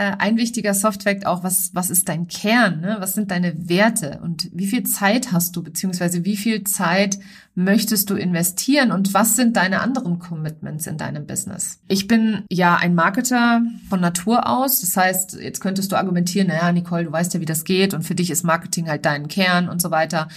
ein 0.00 0.36
wichtiger 0.36 0.74
Softfact 0.74 1.26
auch, 1.26 1.44
was, 1.44 1.74
was 1.74 1.90
ist 1.90 2.08
dein 2.08 2.26
Kern, 2.26 2.80
ne? 2.80 2.96
was 3.00 3.14
sind 3.14 3.30
deine 3.30 3.68
Werte 3.68 4.20
und 4.22 4.48
wie 4.52 4.66
viel 4.66 4.84
Zeit 4.84 5.32
hast 5.32 5.56
du, 5.56 5.62
beziehungsweise 5.62 6.24
wie 6.24 6.36
viel 6.36 6.64
Zeit 6.64 7.18
möchtest 7.54 8.08
du 8.08 8.14
investieren 8.14 8.92
und 8.92 9.12
was 9.12 9.36
sind 9.36 9.56
deine 9.56 9.80
anderen 9.80 10.18
Commitments 10.18 10.86
in 10.86 10.96
deinem 10.96 11.26
Business? 11.26 11.80
Ich 11.88 12.06
bin 12.06 12.44
ja 12.50 12.76
ein 12.76 12.94
Marketer 12.94 13.62
von 13.88 14.00
Natur 14.00 14.48
aus, 14.48 14.80
das 14.80 14.96
heißt, 14.96 15.38
jetzt 15.40 15.60
könntest 15.60 15.92
du 15.92 15.96
argumentieren, 15.96 16.48
naja, 16.48 16.72
Nicole, 16.72 17.04
du 17.04 17.12
weißt 17.12 17.34
ja, 17.34 17.40
wie 17.40 17.46
das 17.46 17.64
geht 17.64 17.92
und 17.92 18.02
für 18.02 18.14
dich 18.14 18.30
ist 18.30 18.44
Marketing 18.44 18.88
halt 18.88 19.04
dein 19.04 19.28
Kern 19.28 19.68
und 19.68 19.82
so 19.82 19.90
weiter. 19.90 20.28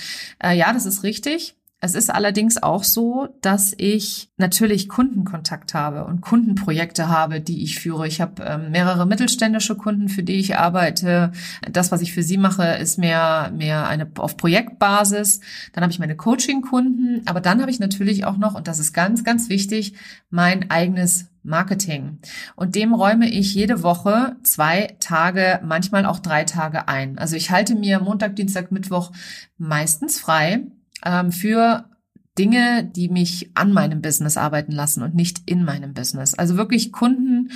Äh, 0.43 0.57
ja, 0.57 0.73
das 0.73 0.85
ist 0.85 1.03
richtig. 1.03 1.55
Es 1.83 1.95
ist 1.95 2.09
allerdings 2.09 2.63
auch 2.63 2.85
so, 2.85 3.27
dass 3.41 3.73
ich 3.77 4.29
natürlich 4.37 4.87
Kundenkontakt 4.87 5.73
habe 5.73 6.05
und 6.05 6.21
Kundenprojekte 6.21 7.09
habe, 7.09 7.41
die 7.41 7.61
ich 7.61 7.77
führe. 7.77 8.07
Ich 8.07 8.21
habe 8.21 8.41
ähm, 8.41 8.71
mehrere 8.71 9.05
mittelständische 9.05 9.75
Kunden, 9.75 10.07
für 10.07 10.23
die 10.23 10.35
ich 10.35 10.57
arbeite. 10.57 11.33
Das, 11.69 11.91
was 11.91 11.99
ich 11.99 12.13
für 12.13 12.23
sie 12.23 12.37
mache, 12.37 12.63
ist 12.75 12.99
mehr 12.99 13.51
mehr 13.53 13.85
eine 13.85 14.09
auf 14.17 14.37
Projektbasis. 14.37 15.41
Dann 15.73 15.81
habe 15.83 15.91
ich 15.91 15.99
meine 15.99 16.15
Coaching-Kunden, 16.15 17.23
aber 17.25 17.41
dann 17.41 17.59
habe 17.59 17.69
ich 17.69 17.81
natürlich 17.81 18.23
auch 18.23 18.37
noch 18.37 18.55
und 18.55 18.69
das 18.69 18.79
ist 18.79 18.93
ganz 18.93 19.25
ganz 19.25 19.49
wichtig, 19.49 19.95
mein 20.29 20.71
eigenes 20.71 21.25
Marketing. 21.43 22.19
Und 22.55 22.75
dem 22.75 22.93
räume 22.93 23.29
ich 23.29 23.53
jede 23.53 23.83
Woche 23.83 24.37
zwei 24.43 24.95
Tage, 25.01 25.59
manchmal 25.65 26.05
auch 26.05 26.19
drei 26.19 26.45
Tage 26.45 26.87
ein. 26.87 27.17
Also 27.17 27.35
ich 27.35 27.51
halte 27.51 27.75
mir 27.75 27.99
Montag, 27.99 28.37
Dienstag, 28.37 28.71
Mittwoch 28.71 29.11
meistens 29.57 30.17
frei 30.17 30.61
ähm, 31.05 31.31
für 31.31 31.85
Dinge, 32.37 32.83
die 32.83 33.09
mich 33.09 33.51
an 33.53 33.73
meinem 33.73 34.01
Business 34.01 34.37
arbeiten 34.37 34.71
lassen 34.71 35.03
und 35.03 35.13
nicht 35.13 35.43
in 35.45 35.63
meinem 35.63 35.93
Business. 35.93 36.33
Also 36.33 36.57
wirklich 36.57 36.91
Kunden, 36.91 37.51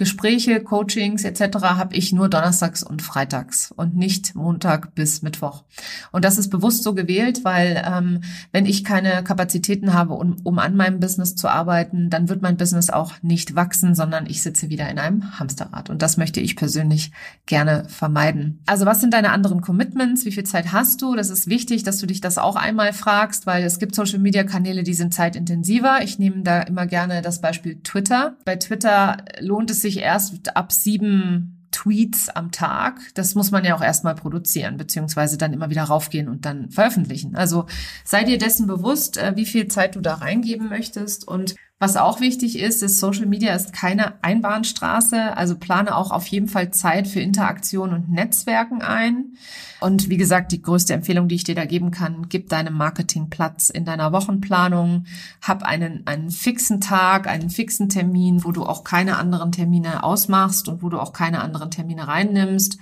Gespräche, 0.00 0.60
Coachings 0.60 1.24
etc. 1.24 1.58
habe 1.62 1.94
ich 1.94 2.10
nur 2.10 2.30
donnerstags 2.30 2.82
und 2.82 3.02
freitags 3.02 3.70
und 3.76 3.94
nicht 3.94 4.34
Montag 4.34 4.94
bis 4.94 5.20
Mittwoch. 5.20 5.64
Und 6.10 6.24
das 6.24 6.38
ist 6.38 6.48
bewusst 6.48 6.84
so 6.84 6.94
gewählt, 6.94 7.44
weil 7.44 7.84
ähm, 7.86 8.22
wenn 8.50 8.64
ich 8.64 8.82
keine 8.82 9.22
Kapazitäten 9.22 9.92
habe, 9.92 10.14
um, 10.14 10.36
um 10.42 10.58
an 10.58 10.74
meinem 10.74 11.00
Business 11.00 11.36
zu 11.36 11.48
arbeiten, 11.48 12.08
dann 12.08 12.30
wird 12.30 12.40
mein 12.40 12.56
Business 12.56 12.88
auch 12.88 13.12
nicht 13.20 13.56
wachsen, 13.56 13.94
sondern 13.94 14.24
ich 14.24 14.40
sitze 14.40 14.70
wieder 14.70 14.88
in 14.88 14.98
einem 14.98 15.38
Hamsterrad. 15.38 15.90
Und 15.90 16.00
das 16.00 16.16
möchte 16.16 16.40
ich 16.40 16.56
persönlich 16.56 17.12
gerne 17.44 17.84
vermeiden. 17.88 18.62
Also 18.64 18.86
was 18.86 19.02
sind 19.02 19.12
deine 19.12 19.32
anderen 19.32 19.60
Commitments? 19.60 20.24
Wie 20.24 20.32
viel 20.32 20.44
Zeit 20.44 20.72
hast 20.72 21.02
du? 21.02 21.14
Das 21.14 21.28
ist 21.28 21.46
wichtig, 21.46 21.82
dass 21.82 21.98
du 21.98 22.06
dich 22.06 22.22
das 22.22 22.38
auch 22.38 22.56
einmal 22.56 22.94
fragst, 22.94 23.44
weil 23.44 23.64
es 23.64 23.78
gibt 23.78 23.94
Social 23.94 24.18
Media 24.18 24.44
Kanäle, 24.44 24.82
die 24.82 24.94
sind 24.94 25.12
zeitintensiver. 25.12 26.02
Ich 26.02 26.18
nehme 26.18 26.42
da 26.42 26.62
immer 26.62 26.86
gerne 26.86 27.20
das 27.20 27.42
Beispiel 27.42 27.82
Twitter. 27.82 28.36
Bei 28.46 28.56
Twitter 28.56 29.18
lohnt 29.40 29.70
es 29.70 29.82
sich 29.82 29.89
erst 29.98 30.56
ab 30.56 30.72
sieben 30.72 31.60
Tweets 31.70 32.28
am 32.28 32.50
Tag. 32.50 33.00
Das 33.14 33.34
muss 33.34 33.50
man 33.50 33.64
ja 33.64 33.76
auch 33.76 33.82
erstmal 33.82 34.14
produzieren, 34.14 34.76
beziehungsweise 34.76 35.38
dann 35.38 35.52
immer 35.52 35.70
wieder 35.70 35.84
raufgehen 35.84 36.28
und 36.28 36.44
dann 36.44 36.70
veröffentlichen. 36.70 37.36
Also 37.36 37.66
sei 38.04 38.24
dir 38.24 38.38
dessen 38.38 38.66
bewusst, 38.66 39.16
äh, 39.16 39.32
wie 39.36 39.46
viel 39.46 39.68
Zeit 39.68 39.94
du 39.94 40.00
da 40.00 40.14
reingeben 40.14 40.68
möchtest 40.68 41.26
und 41.26 41.54
was 41.82 41.96
auch 41.96 42.20
wichtig 42.20 42.58
ist, 42.58 42.82
ist, 42.82 43.00
Social 43.00 43.24
Media 43.24 43.54
ist 43.54 43.72
keine 43.72 44.22
Einbahnstraße. 44.22 45.34
Also 45.34 45.56
plane 45.56 45.96
auch 45.96 46.10
auf 46.10 46.26
jeden 46.26 46.46
Fall 46.46 46.70
Zeit 46.72 47.08
für 47.08 47.20
Interaktion 47.20 47.94
und 47.94 48.10
Netzwerken 48.10 48.82
ein. 48.82 49.38
Und 49.80 50.10
wie 50.10 50.18
gesagt, 50.18 50.52
die 50.52 50.60
größte 50.60 50.92
Empfehlung, 50.92 51.26
die 51.26 51.36
ich 51.36 51.44
dir 51.44 51.54
da 51.54 51.64
geben 51.64 51.90
kann, 51.90 52.28
gib 52.28 52.50
deinem 52.50 52.74
Marketing 52.74 53.30
Platz 53.30 53.70
in 53.70 53.86
deiner 53.86 54.12
Wochenplanung. 54.12 55.06
Hab 55.40 55.62
einen, 55.62 56.06
einen 56.06 56.30
fixen 56.30 56.82
Tag, 56.82 57.26
einen 57.26 57.48
fixen 57.48 57.88
Termin, 57.88 58.44
wo 58.44 58.52
du 58.52 58.66
auch 58.66 58.84
keine 58.84 59.16
anderen 59.16 59.50
Termine 59.50 60.04
ausmachst 60.04 60.68
und 60.68 60.82
wo 60.82 60.90
du 60.90 61.00
auch 61.00 61.14
keine 61.14 61.40
anderen 61.40 61.70
Termine 61.70 62.06
reinnimmst 62.06 62.78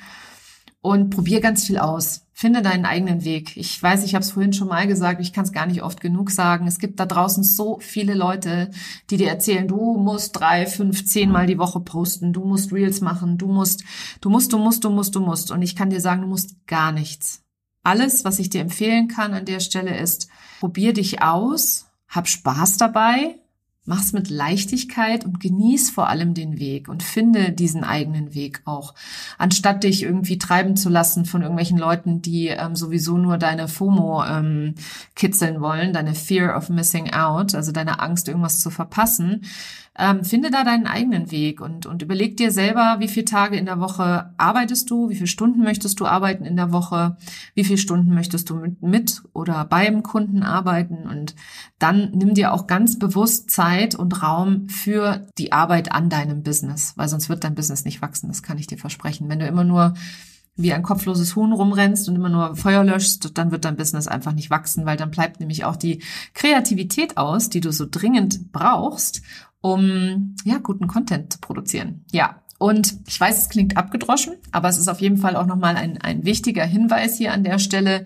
und 0.80 1.10
probier 1.10 1.40
ganz 1.40 1.66
viel 1.66 1.78
aus. 1.78 2.26
Finde 2.32 2.62
deinen 2.62 2.84
eigenen 2.84 3.24
Weg. 3.24 3.56
Ich 3.56 3.82
weiß, 3.82 4.04
ich 4.04 4.14
habe 4.14 4.22
es 4.22 4.30
vorhin 4.30 4.52
schon 4.52 4.68
mal 4.68 4.86
gesagt, 4.86 5.20
ich 5.20 5.32
kann 5.32 5.44
es 5.44 5.52
gar 5.52 5.66
nicht 5.66 5.82
oft 5.82 6.00
genug 6.00 6.30
sagen. 6.30 6.68
Es 6.68 6.78
gibt 6.78 7.00
da 7.00 7.06
draußen 7.06 7.42
so 7.42 7.78
viele 7.80 8.14
Leute, 8.14 8.70
die 9.10 9.16
dir 9.16 9.28
erzählen, 9.28 9.66
du 9.66 9.96
musst 9.96 10.38
drei, 10.38 10.66
fünf, 10.66 11.04
zehn 11.04 11.32
Mal 11.32 11.46
die 11.46 11.58
Woche 11.58 11.80
posten, 11.80 12.32
du 12.32 12.44
musst 12.44 12.72
Reels 12.72 13.00
machen, 13.00 13.38
du 13.38 13.48
musst, 13.48 13.82
du 14.20 14.30
musst, 14.30 14.52
du 14.52 14.58
musst, 14.58 14.84
du 14.84 14.90
musst, 14.90 15.14
du 15.16 15.20
musst. 15.20 15.50
Und 15.50 15.62
ich 15.62 15.74
kann 15.74 15.90
dir 15.90 16.00
sagen, 16.00 16.22
du 16.22 16.28
musst 16.28 16.64
gar 16.66 16.92
nichts. 16.92 17.42
Alles, 17.82 18.24
was 18.24 18.38
ich 18.38 18.50
dir 18.50 18.60
empfehlen 18.60 19.08
kann 19.08 19.34
an 19.34 19.46
der 19.46 19.60
Stelle 19.60 19.98
ist, 19.98 20.28
probier 20.60 20.92
dich 20.92 21.22
aus, 21.22 21.86
hab 22.06 22.28
Spaß 22.28 22.76
dabei, 22.76 23.36
Mach's 23.88 24.12
mit 24.12 24.28
Leichtigkeit 24.28 25.24
und 25.24 25.40
genieß 25.40 25.88
vor 25.88 26.10
allem 26.10 26.34
den 26.34 26.58
Weg 26.58 26.90
und 26.90 27.02
finde 27.02 27.52
diesen 27.52 27.84
eigenen 27.84 28.34
Weg 28.34 28.60
auch. 28.66 28.92
Anstatt 29.38 29.82
dich 29.82 30.02
irgendwie 30.02 30.36
treiben 30.36 30.76
zu 30.76 30.90
lassen 30.90 31.24
von 31.24 31.40
irgendwelchen 31.40 31.78
Leuten, 31.78 32.20
die 32.20 32.48
ähm, 32.48 32.76
sowieso 32.76 33.16
nur 33.16 33.38
deine 33.38 33.66
FOMO 33.66 34.24
ähm, 34.24 34.74
kitzeln 35.16 35.62
wollen, 35.62 35.94
deine 35.94 36.14
Fear 36.14 36.54
of 36.54 36.68
Missing 36.68 37.14
Out, 37.14 37.54
also 37.54 37.72
deine 37.72 37.98
Angst, 38.00 38.28
irgendwas 38.28 38.60
zu 38.60 38.68
verpassen, 38.68 39.46
ähm, 39.98 40.24
finde 40.24 40.50
da 40.50 40.64
deinen 40.64 40.86
eigenen 40.86 41.30
Weg 41.30 41.60
und, 41.60 41.84
und 41.84 42.00
überleg 42.02 42.36
dir 42.36 42.50
selber, 42.50 42.96
wie 43.00 43.08
viele 43.08 43.26
Tage 43.26 43.56
in 43.56 43.66
der 43.66 43.80
Woche 43.80 44.32
arbeitest 44.36 44.90
du, 44.90 45.10
wie 45.10 45.16
viele 45.16 45.26
Stunden 45.26 45.62
möchtest 45.62 46.00
du 46.00 46.06
arbeiten 46.06 46.44
in 46.44 46.56
der 46.56 46.72
Woche, 46.72 47.16
wie 47.54 47.64
viele 47.64 47.78
Stunden 47.78 48.14
möchtest 48.14 48.48
du 48.48 48.54
mit, 48.54 48.82
mit 48.82 49.22
oder 49.32 49.64
beim 49.64 50.02
Kunden 50.02 50.42
arbeiten 50.42 51.08
und 51.08 51.34
dann 51.78 52.12
nimm 52.12 52.34
dir 52.34 52.52
auch 52.52 52.66
ganz 52.66 52.98
bewusst 52.98 53.50
Zeit, 53.50 53.98
und 53.98 54.22
Raum 54.22 54.68
für 54.68 55.26
die 55.38 55.52
Arbeit 55.52 55.92
an 55.92 56.08
deinem 56.08 56.42
Business, 56.42 56.92
weil 56.96 57.08
sonst 57.08 57.28
wird 57.28 57.44
dein 57.44 57.54
Business 57.54 57.84
nicht 57.84 58.02
wachsen, 58.02 58.28
das 58.28 58.42
kann 58.42 58.58
ich 58.58 58.66
dir 58.66 58.78
versprechen. 58.78 59.28
Wenn 59.28 59.40
du 59.40 59.46
immer 59.46 59.64
nur 59.64 59.94
wie 60.58 60.72
ein 60.72 60.82
kopfloses 60.82 61.36
Huhn 61.36 61.52
rumrennst 61.52 62.08
und 62.08 62.16
immer 62.16 62.28
nur 62.28 62.56
Feuer 62.56 62.82
löschst, 62.82 63.38
dann 63.38 63.52
wird 63.52 63.64
dein 63.64 63.76
Business 63.76 64.08
einfach 64.08 64.32
nicht 64.32 64.50
wachsen, 64.50 64.86
weil 64.86 64.96
dann 64.96 65.12
bleibt 65.12 65.38
nämlich 65.38 65.64
auch 65.64 65.76
die 65.76 66.02
Kreativität 66.34 67.16
aus, 67.16 67.48
die 67.48 67.60
du 67.60 67.70
so 67.70 67.86
dringend 67.88 68.50
brauchst, 68.50 69.22
um 69.60 70.36
ja 70.44 70.58
guten 70.58 70.86
Content 70.86 71.32
zu 71.32 71.38
produzieren. 71.40 72.04
Ja, 72.12 72.42
und 72.58 72.98
ich 73.06 73.20
weiß, 73.20 73.38
es 73.38 73.48
klingt 73.48 73.76
abgedroschen, 73.76 74.34
aber 74.50 74.68
es 74.68 74.78
ist 74.78 74.88
auf 74.88 75.00
jeden 75.00 75.16
Fall 75.16 75.36
auch 75.36 75.46
nochmal 75.46 75.76
ein, 75.76 75.98
ein 75.98 76.24
wichtiger 76.24 76.64
Hinweis 76.64 77.16
hier 77.16 77.32
an 77.32 77.44
der 77.44 77.58
Stelle. 77.58 78.04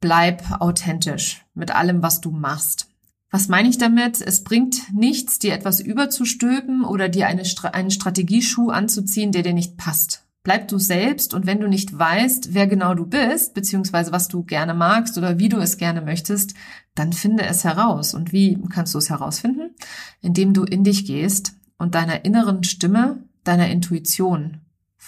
Bleib 0.00 0.60
authentisch 0.60 1.44
mit 1.54 1.74
allem, 1.74 2.02
was 2.02 2.20
du 2.20 2.30
machst. 2.30 2.88
Was 3.30 3.48
meine 3.48 3.68
ich 3.68 3.78
damit? 3.78 4.20
Es 4.20 4.42
bringt 4.42 4.92
nichts, 4.92 5.38
dir 5.38 5.52
etwas 5.52 5.80
überzustülpen 5.80 6.84
oder 6.84 7.08
dir 7.08 7.26
eine, 7.26 7.42
einen 7.72 7.90
Strategieschuh 7.90 8.70
anzuziehen, 8.70 9.32
der 9.32 9.42
dir 9.42 9.52
nicht 9.52 9.76
passt. 9.76 10.24
Bleib 10.48 10.68
du 10.68 10.78
selbst 10.78 11.34
und 11.34 11.44
wenn 11.44 11.60
du 11.60 11.68
nicht 11.68 11.98
weißt, 11.98 12.54
wer 12.54 12.66
genau 12.66 12.94
du 12.94 13.04
bist, 13.04 13.52
beziehungsweise 13.52 14.12
was 14.12 14.28
du 14.28 14.44
gerne 14.44 14.72
magst 14.72 15.18
oder 15.18 15.38
wie 15.38 15.50
du 15.50 15.58
es 15.58 15.76
gerne 15.76 16.00
möchtest, 16.00 16.54
dann 16.94 17.12
finde 17.12 17.44
es 17.44 17.64
heraus. 17.64 18.14
Und 18.14 18.32
wie 18.32 18.58
kannst 18.70 18.94
du 18.94 18.98
es 18.98 19.10
herausfinden? 19.10 19.74
Indem 20.22 20.54
du 20.54 20.64
in 20.64 20.84
dich 20.84 21.04
gehst 21.04 21.52
und 21.76 21.94
deiner 21.94 22.24
inneren 22.24 22.64
Stimme, 22.64 23.24
deiner 23.44 23.68
Intuition 23.68 24.62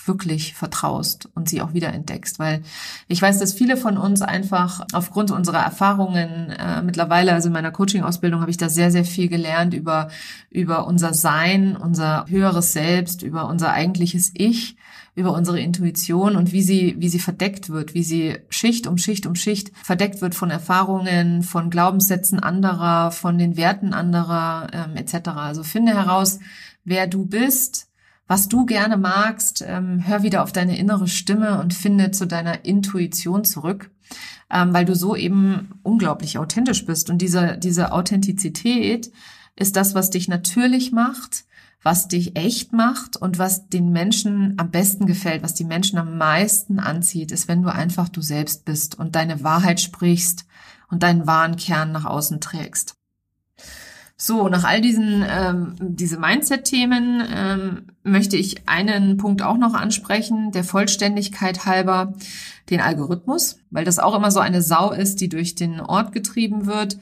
wirklich 0.05 0.53
vertraust 0.53 1.31
und 1.35 1.49
sie 1.49 1.63
auch 1.63 1.73
wieder 1.73 1.95
entdeckst. 1.95 2.39
Weil 2.39 2.63
ich 3.09 3.23
weiß, 3.23 3.39
dass 3.39 3.55
viele 3.55 3.79
von 3.79 3.97
uns 3.97 4.21
einfach 4.21 4.85
aufgrund 4.93 5.31
unserer 5.31 5.63
Erfahrungen 5.63 6.51
äh, 6.51 6.83
mittlerweile, 6.83 7.33
also 7.33 7.49
in 7.49 7.55
meiner 7.55 7.71
Coaching-Ausbildung 7.71 8.43
habe 8.43 8.51
ich 8.51 8.59
da 8.59 8.69
sehr, 8.69 8.91
sehr 8.91 9.07
viel 9.07 9.29
gelernt 9.29 9.73
über, 9.73 10.09
über 10.51 10.87
unser 10.87 11.15
Sein, 11.15 11.77
unser 11.77 12.27
höheres 12.29 12.75
Selbst, 12.75 13.23
über 13.23 13.49
unser 13.49 13.73
eigentliches 13.73 14.33
Ich, 14.35 14.77
über 15.21 15.35
unsere 15.35 15.61
Intuition 15.61 16.35
und 16.35 16.53
wie 16.53 16.63
sie, 16.63 16.97
wie 16.99 17.09
sie 17.09 17.19
verdeckt 17.19 17.69
wird, 17.69 17.95
wie 17.95 18.03
sie 18.03 18.39
Schicht 18.49 18.87
um 18.87 18.97
Schicht 18.99 19.27
um 19.27 19.35
Schicht 19.35 19.71
verdeckt 19.85 20.23
wird 20.23 20.35
von 20.35 20.51
Erfahrungen, 20.51 21.43
von 21.43 21.71
Glaubenssätzen 21.71 22.41
anderer, 22.41 23.11
von 23.11 23.37
den 23.39 23.57
Werten 23.57 23.93
anderer 23.93 24.69
ähm, 24.73 24.97
etc. 24.97 25.29
Also 25.29 25.63
finde 25.63 25.93
heraus, 25.95 26.41
wer 26.85 27.07
du 27.07 27.27
bist, 27.27 27.89
was 28.27 28.49
du 28.49 28.65
gerne 28.65 28.97
magst, 28.97 29.63
ähm, 29.67 30.07
hör 30.07 30.23
wieder 30.23 30.43
auf 30.43 30.53
deine 30.53 30.79
innere 30.79 31.07
Stimme 31.07 31.61
und 31.61 31.75
finde 31.75 32.13
zu 32.13 32.27
deiner 32.27 32.65
Intuition 32.65 33.45
zurück, 33.45 33.91
ähm, 34.51 34.73
weil 34.73 34.85
du 34.85 34.95
so 34.95 35.17
eben 35.17 35.81
unglaublich 35.83 36.39
authentisch 36.39 36.87
bist. 36.87 37.11
Und 37.11 37.19
diese, 37.19 37.59
diese 37.59 37.93
Authentizität 37.93 39.11
ist 39.57 39.77
das, 39.77 39.95
was 39.95 40.11
dich 40.11 40.29
natürlich 40.29 40.93
macht, 40.93 41.45
was 41.83 42.09
dich 42.09 42.37
echt 42.37 42.73
macht 42.73 43.17
und 43.17 43.39
was 43.39 43.69
den 43.69 43.91
Menschen 43.91 44.55
am 44.59 44.71
besten 44.71 45.07
gefällt, 45.07 45.43
was 45.43 45.55
die 45.55 45.65
Menschen 45.65 45.99
am 45.99 46.19
meisten 46.19 46.79
anzieht, 46.79 47.33
ist, 47.33 47.49
wenn 47.49 47.63
du 47.63 47.73
einfach 47.73 48.09
du 48.09 48.21
selbst 48.21 48.65
bist 48.65 48.99
und 48.99 49.15
deine 49.15 49.43
Wahrheit 49.43 49.81
sprichst 49.81 50.47
und 50.91 51.03
deinen 51.03 51.27
wahren 51.27 51.57
Kern 51.57 51.93
nach 51.93 52.05
außen 52.05 52.41
trägst. 52.41 52.97
So, 54.23 54.49
nach 54.49 54.65
all 54.65 54.83
diesen 54.83 55.25
ähm, 55.27 55.77
diese 55.81 56.19
Mindset-Themen 56.19 57.23
ähm, 57.35 57.87
möchte 58.03 58.37
ich 58.37 58.69
einen 58.69 59.17
Punkt 59.17 59.41
auch 59.41 59.57
noch 59.57 59.73
ansprechen, 59.73 60.53
der 60.53 60.63
Vollständigkeit 60.63 61.65
halber, 61.65 62.13
den 62.69 62.83
Algorithmus, 62.83 63.57
weil 63.71 63.87
das 63.87 63.99
auch 63.99 64.15
immer 64.15 64.31
so 64.31 64.41
eine 64.41 64.61
Sau 64.61 64.91
ist, 64.91 65.23
die 65.23 65.31
durch 65.31 65.55
den 65.55 65.81
Ort 65.81 66.13
getrieben 66.13 66.67
wird. 66.67 66.99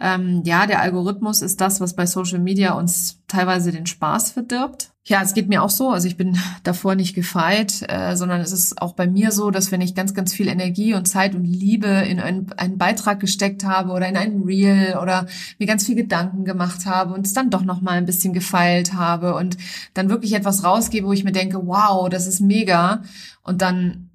Ähm, 0.00 0.42
ja, 0.44 0.66
der 0.66 0.80
Algorithmus 0.80 1.42
ist 1.42 1.60
das, 1.60 1.80
was 1.80 1.94
bei 1.94 2.06
Social 2.06 2.38
Media 2.38 2.74
uns 2.74 3.20
teilweise 3.26 3.72
den 3.72 3.86
Spaß 3.86 4.30
verdirbt. 4.30 4.92
Ja, 5.04 5.22
es 5.22 5.32
geht 5.32 5.48
mir 5.48 5.62
auch 5.62 5.70
so. 5.70 5.90
Also 5.90 6.06
ich 6.06 6.16
bin 6.16 6.38
davor 6.62 6.94
nicht 6.94 7.14
gefeit, 7.14 7.84
äh, 7.88 8.14
sondern 8.14 8.40
es 8.40 8.52
ist 8.52 8.80
auch 8.80 8.92
bei 8.94 9.08
mir 9.08 9.32
so, 9.32 9.50
dass 9.50 9.72
wenn 9.72 9.80
ich 9.80 9.94
ganz, 9.94 10.14
ganz 10.14 10.32
viel 10.32 10.46
Energie 10.46 10.94
und 10.94 11.08
Zeit 11.08 11.34
und 11.34 11.44
Liebe 11.44 11.86
in 11.86 12.20
einen, 12.20 12.52
einen 12.52 12.78
Beitrag 12.78 13.18
gesteckt 13.18 13.64
habe 13.64 13.90
oder 13.90 14.08
in 14.08 14.16
einen 14.16 14.44
Reel 14.44 14.98
oder 15.02 15.26
mir 15.58 15.66
ganz 15.66 15.86
viel 15.86 15.96
Gedanken 15.96 16.44
gemacht 16.44 16.86
habe 16.86 17.14
und 17.14 17.26
es 17.26 17.32
dann 17.32 17.50
doch 17.50 17.64
noch 17.64 17.80
mal 17.80 17.92
ein 17.92 18.06
bisschen 18.06 18.34
gefeilt 18.34 18.94
habe 18.94 19.34
und 19.34 19.56
dann 19.94 20.10
wirklich 20.10 20.34
etwas 20.34 20.62
rausgebe, 20.62 21.06
wo 21.06 21.12
ich 21.12 21.24
mir 21.24 21.32
denke, 21.32 21.66
wow, 21.66 22.08
das 22.08 22.26
ist 22.26 22.40
mega 22.40 23.02
und 23.42 23.62
dann 23.62 24.07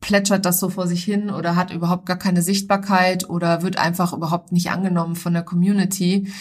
plätschert 0.00 0.44
das 0.44 0.58
so 0.58 0.70
vor 0.70 0.86
sich 0.86 1.04
hin 1.04 1.30
oder 1.30 1.56
hat 1.56 1.72
überhaupt 1.72 2.06
gar 2.06 2.18
keine 2.18 2.42
Sichtbarkeit 2.42 3.28
oder 3.28 3.62
wird 3.62 3.76
einfach 3.76 4.12
überhaupt 4.12 4.50
nicht 4.52 4.70
angenommen 4.70 5.14
von 5.14 5.34
der 5.34 5.42
Community. 5.42 6.32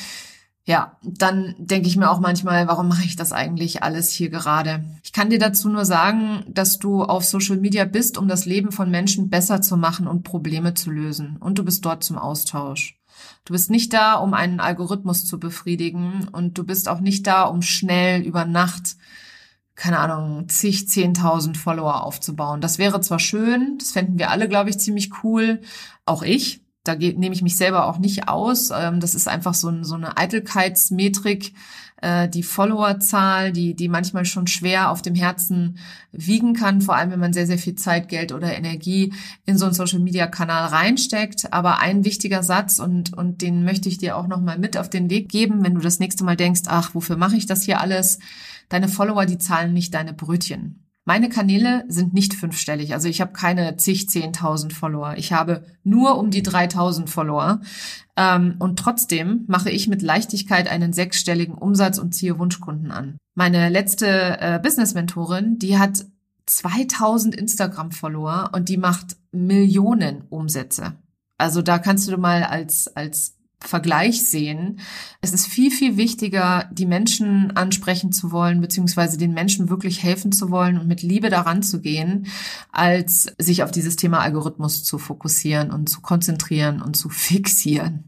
Ja, 0.65 0.97
dann 1.01 1.55
denke 1.57 1.87
ich 1.87 1.97
mir 1.97 2.11
auch 2.11 2.19
manchmal, 2.19 2.67
warum 2.67 2.87
mache 2.87 3.03
ich 3.03 3.15
das 3.15 3.31
eigentlich 3.31 3.81
alles 3.81 4.11
hier 4.11 4.29
gerade? 4.29 4.83
Ich 5.03 5.11
kann 5.11 5.29
dir 5.29 5.39
dazu 5.39 5.67
nur 5.67 5.83
sagen, 5.83 6.43
dass 6.47 6.77
du 6.77 7.03
auf 7.03 7.25
Social 7.25 7.57
Media 7.57 7.85
bist, 7.85 8.17
um 8.17 8.27
das 8.27 8.45
Leben 8.45 8.71
von 8.71 8.91
Menschen 8.91 9.29
besser 9.29 9.61
zu 9.61 9.77
machen 9.77 10.07
und 10.07 10.23
Probleme 10.23 10.75
zu 10.75 10.91
lösen. 10.91 11.37
Und 11.39 11.57
du 11.57 11.65
bist 11.65 11.83
dort 11.85 12.03
zum 12.03 12.17
Austausch. 12.17 12.99
Du 13.45 13.53
bist 13.53 13.71
nicht 13.71 13.93
da, 13.93 14.13
um 14.13 14.33
einen 14.33 14.59
Algorithmus 14.59 15.25
zu 15.25 15.39
befriedigen 15.39 16.27
und 16.31 16.57
du 16.57 16.63
bist 16.63 16.87
auch 16.87 16.99
nicht 16.99 17.25
da, 17.25 17.43
um 17.43 17.61
schnell 17.63 18.21
über 18.21 18.45
Nacht 18.45 18.95
keine 19.79 19.99
Ahnung, 19.99 20.49
zig, 20.49 20.89
zehntausend 20.89 21.57
Follower 21.57 22.03
aufzubauen. 22.03 22.59
Das 22.59 22.79
wäre 22.79 22.99
zwar 22.99 23.17
schön, 23.17 23.77
das 23.79 23.91
fänden 23.91 24.19
wir 24.19 24.29
alle, 24.29 24.49
glaube 24.49 24.69
ich, 24.69 24.77
ziemlich 24.77 25.23
cool, 25.23 25.61
auch 26.05 26.21
ich. 26.21 26.61
Da 26.83 26.95
nehme 26.95 27.33
ich 27.33 27.41
mich 27.41 27.55
selber 27.55 27.87
auch 27.87 27.97
nicht 27.97 28.27
aus. 28.27 28.71
Ähm, 28.71 28.99
das 28.99 29.15
ist 29.15 29.29
einfach 29.29 29.53
so, 29.53 29.83
so 29.83 29.95
eine 29.95 30.17
Eitelkeitsmetrik, 30.17 31.53
äh, 32.01 32.29
die 32.29 32.43
Followerzahl, 32.43 33.51
die, 33.51 33.75
die 33.75 33.89
manchmal 33.89 34.25
schon 34.25 34.47
schwer 34.47 34.91
auf 34.91 35.01
dem 35.01 35.15
Herzen 35.15 35.77
wiegen 36.11 36.53
kann, 36.53 36.81
vor 36.81 36.95
allem 36.95 37.11
wenn 37.11 37.19
man 37.19 37.33
sehr, 37.33 37.47
sehr 37.47 37.57
viel 37.57 37.75
Zeit, 37.75 38.09
Geld 38.09 38.31
oder 38.31 38.55
Energie 38.55 39.13
in 39.45 39.57
so 39.57 39.65
einen 39.65 39.73
Social-Media-Kanal 39.73 40.67
reinsteckt. 40.67 41.53
Aber 41.53 41.79
ein 41.79 42.05
wichtiger 42.05 42.43
Satz, 42.43 42.79
und, 42.79 43.13
und 43.13 43.41
den 43.41 43.63
möchte 43.63 43.89
ich 43.89 43.97
dir 43.97 44.17
auch 44.17 44.27
nochmal 44.27 44.57
mit 44.57 44.77
auf 44.77 44.89
den 44.89 45.09
Weg 45.09 45.29
geben, 45.29 45.63
wenn 45.63 45.75
du 45.75 45.81
das 45.81 45.99
nächste 45.99 46.23
Mal 46.23 46.35
denkst, 46.35 46.63
ach, 46.67 46.95
wofür 46.95 47.17
mache 47.17 47.35
ich 47.35 47.45
das 47.45 47.63
hier 47.63 47.81
alles? 47.81 48.19
Deine 48.69 48.87
Follower, 48.87 49.25
die 49.25 49.37
zahlen 49.37 49.73
nicht 49.73 49.93
deine 49.93 50.13
Brötchen. 50.13 50.88
Meine 51.09 51.29
Kanäle 51.29 51.85
sind 51.87 52.13
nicht 52.13 52.35
fünfstellig, 52.35 52.93
also 52.93 53.07
ich 53.07 53.19
habe 53.19 53.33
keine 53.33 53.77
zig, 53.77 54.07
zehntausend 54.09 54.73
Follower. 54.73 55.15
Ich 55.17 55.33
habe 55.33 55.63
nur 55.83 56.19
um 56.19 56.29
die 56.29 56.43
3000 56.43 57.09
Follower. 57.09 57.61
Ähm, 58.15 58.57
und 58.59 58.77
trotzdem 58.77 59.43
mache 59.47 59.71
ich 59.71 59.87
mit 59.87 60.03
Leichtigkeit 60.03 60.69
einen 60.69 60.93
sechsstelligen 60.93 61.55
Umsatz 61.55 61.97
und 61.97 62.13
ziehe 62.13 62.37
Wunschkunden 62.37 62.91
an. 62.91 63.17
Meine 63.33 63.69
letzte 63.69 64.05
äh, 64.39 64.59
Business-Mentorin, 64.61 65.57
die 65.57 65.79
hat 65.79 66.05
2000 66.45 67.33
Instagram-Follower 67.33 68.51
und 68.53 68.69
die 68.69 68.77
macht 68.77 69.17
Millionen 69.31 70.25
Umsätze. 70.29 70.93
Also 71.39 71.63
da 71.63 71.79
kannst 71.79 72.07
du 72.07 72.17
mal 72.17 72.43
als, 72.43 72.87
als 72.95 73.38
Vergleich 73.61 74.23
sehen. 74.25 74.79
Es 75.19 75.33
ist 75.33 75.45
viel, 75.47 75.69
viel 75.69 75.97
wichtiger, 75.97 76.69
die 76.71 76.85
Menschen 76.85 77.51
ansprechen 77.57 78.13
zu 78.13 78.31
wollen, 78.31 78.61
beziehungsweise 78.61 79.17
den 79.17 79.33
Menschen 79.33 79.69
wirklich 79.69 80.01
helfen 80.01 80.31
zu 80.31 80.49
wollen 80.49 80.77
und 80.77 80.87
mit 80.87 81.01
Liebe 81.01 81.29
daran 81.29 81.61
zu 81.61 81.81
gehen, 81.81 82.27
als 82.71 83.27
sich 83.37 83.61
auf 83.61 83.71
dieses 83.71 83.97
Thema 83.97 84.21
Algorithmus 84.21 84.85
zu 84.85 84.97
fokussieren 84.97 85.71
und 85.71 85.89
zu 85.89 85.99
konzentrieren 85.99 86.81
und 86.81 86.95
zu 86.95 87.09
fixieren. 87.09 88.05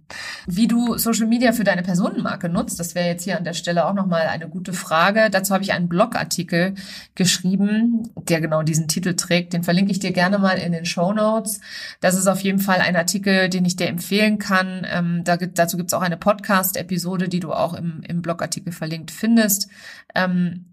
Wie 0.48 0.68
du 0.68 0.98
Social 0.98 1.28
Media 1.28 1.52
für 1.52 1.66
deine 1.66 1.84
Personenmarke 1.84 2.48
nutzt, 2.48 2.80
das 2.80 2.96
wäre 2.96 3.08
jetzt 3.08 3.26
hier 3.26 3.38
an 3.38 3.44
der 3.44 3.54
Stelle 3.54 3.86
auch 3.86 3.94
nochmal 3.94 4.28
eine 4.28 4.48
gute 4.48 4.72
Frage. 4.72 5.30
Dazu 5.30 5.54
habe 5.54 5.66
ich 5.66 5.74
einen 5.74 5.90
Blogartikel 5.90 6.76
geschrieben, 7.16 8.10
der 8.16 8.40
genau 8.40 8.64
diesen 8.64 8.88
Titel 8.88 9.16
trägt. 9.16 9.52
Den 9.52 9.64
verlinke 9.64 9.92
ich 9.92 10.00
dir 10.00 10.14
gerne 10.14 10.40
mal 10.40 10.58
in 10.58 10.72
den 10.72 10.86
Show 10.86 11.12
Notes. 11.12 11.60
Das 12.00 12.16
ist 12.16 12.28
auf 12.28 12.40
jeden 12.40 12.60
Fall 12.60 12.80
ein 12.80 12.96
Artikel, 12.96 13.50
den 13.50 13.66
ich 13.66 13.76
dir 13.76 13.88
empfehlen 13.88 14.38
kann. 14.38 14.88
Ähm, 14.90 15.22
da 15.26 15.41
dazu 15.48 15.78
gibt 15.78 15.90
es 15.90 15.94
auch 15.94 16.02
eine 16.02 16.18
Podcast-Episode, 16.18 17.30
die 17.30 17.40
du 17.40 17.54
auch 17.54 17.74
im, 17.74 18.02
im 18.08 18.22
Blogartikel 18.22 18.74
verlinkt 18.74 19.12
findest. 19.12 19.68
Ähm, 20.16 20.66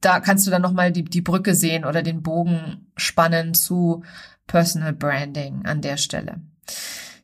da 0.00 0.20
kannst 0.20 0.46
du 0.46 0.50
dann 0.50 0.62
nochmal 0.62 0.92
die, 0.92 1.04
die 1.04 1.22
Brücke 1.22 1.54
sehen 1.54 1.84
oder 1.84 2.02
den 2.02 2.22
Bogen 2.22 2.86
spannen 2.96 3.54
zu 3.54 4.04
Personal 4.46 4.92
Branding 4.92 5.64
an 5.64 5.80
der 5.80 5.96
Stelle. 5.96 6.40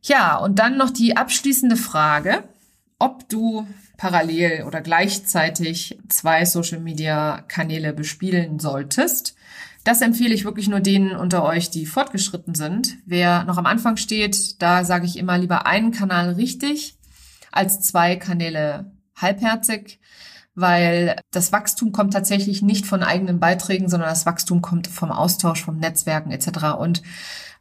Ja, 0.03 0.37
und 0.37 0.59
dann 0.59 0.79
noch 0.79 0.91
die 0.91 1.17
abschließende 1.17 1.77
Frage, 1.77 2.45
ob 2.99 3.29
du 3.29 3.67
parallel 3.97 4.65
oder 4.65 4.81
gleichzeitig 4.81 5.99
zwei 6.09 6.45
Social 6.47 6.81
Media 6.81 7.43
Kanäle 7.49 7.93
bespielen 7.93 8.59
solltest. 8.59 9.35
Das 9.85 10.03
empfehle 10.03 10.35
ich 10.35 10.45
wirklich 10.45 10.69
nur 10.69 10.81
denen 10.81 11.17
unter 11.17 11.43
euch, 11.45 11.71
die 11.71 11.87
fortgeschritten 11.87 12.55
sind. 12.55 12.99
Wer 13.07 13.45
noch 13.45 13.57
am 13.57 13.67
Anfang 13.67 13.97
steht, 13.97 14.61
da 14.61 14.85
sage 14.85 15.07
ich 15.07 15.17
immer 15.17 15.39
lieber 15.39 15.67
einen 15.67 15.91
Kanal 15.91 16.33
richtig 16.33 16.99
als 17.51 17.81
zwei 17.81 18.17
Kanäle 18.17 18.93
halbherzig, 19.17 20.01
weil 20.55 21.17
das 21.31 21.53
Wachstum 21.53 21.93
kommt 21.93 22.13
tatsächlich 22.13 22.63
nicht 22.63 22.87
von 22.87 23.03
eigenen 23.03 23.41
Beiträgen, 23.41 23.89
sondern 23.89 24.11
das 24.11 24.27
Wachstum 24.27 24.61
kommt 24.61 24.87
vom 24.87 25.11
Austausch, 25.11 25.65
vom 25.65 25.79
Netzwerken 25.79 26.31
etc. 26.31 26.79
Und 26.79 27.03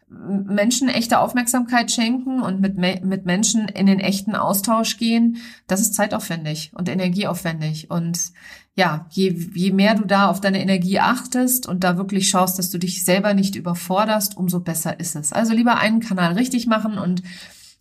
Menschen 0.09 0.89
echte 0.89 1.19
Aufmerksamkeit 1.19 1.91
schenken 1.91 2.41
und 2.41 2.59
mit, 2.59 2.77
mit 2.77 3.25
Menschen 3.25 3.67
in 3.67 3.85
den 3.85 3.99
echten 3.99 4.35
Austausch 4.35 4.97
gehen, 4.97 5.37
das 5.67 5.81
ist 5.81 5.93
zeitaufwendig 5.93 6.71
und 6.73 6.89
energieaufwendig. 6.89 7.91
Und 7.91 8.31
ja, 8.79 9.05
je, 9.09 9.35
je 9.53 9.73
mehr 9.73 9.93
du 9.93 10.05
da 10.05 10.29
auf 10.29 10.39
deine 10.39 10.61
Energie 10.61 11.01
achtest 11.01 11.67
und 11.67 11.83
da 11.83 11.97
wirklich 11.97 12.29
schaust, 12.29 12.57
dass 12.57 12.69
du 12.69 12.77
dich 12.77 13.03
selber 13.03 13.33
nicht 13.33 13.57
überforderst, 13.57 14.37
umso 14.37 14.61
besser 14.61 15.01
ist 15.01 15.17
es. 15.17 15.33
Also 15.33 15.53
lieber 15.53 15.77
einen 15.79 15.99
Kanal 15.99 16.33
richtig 16.33 16.65
machen 16.65 16.97
und 16.97 17.21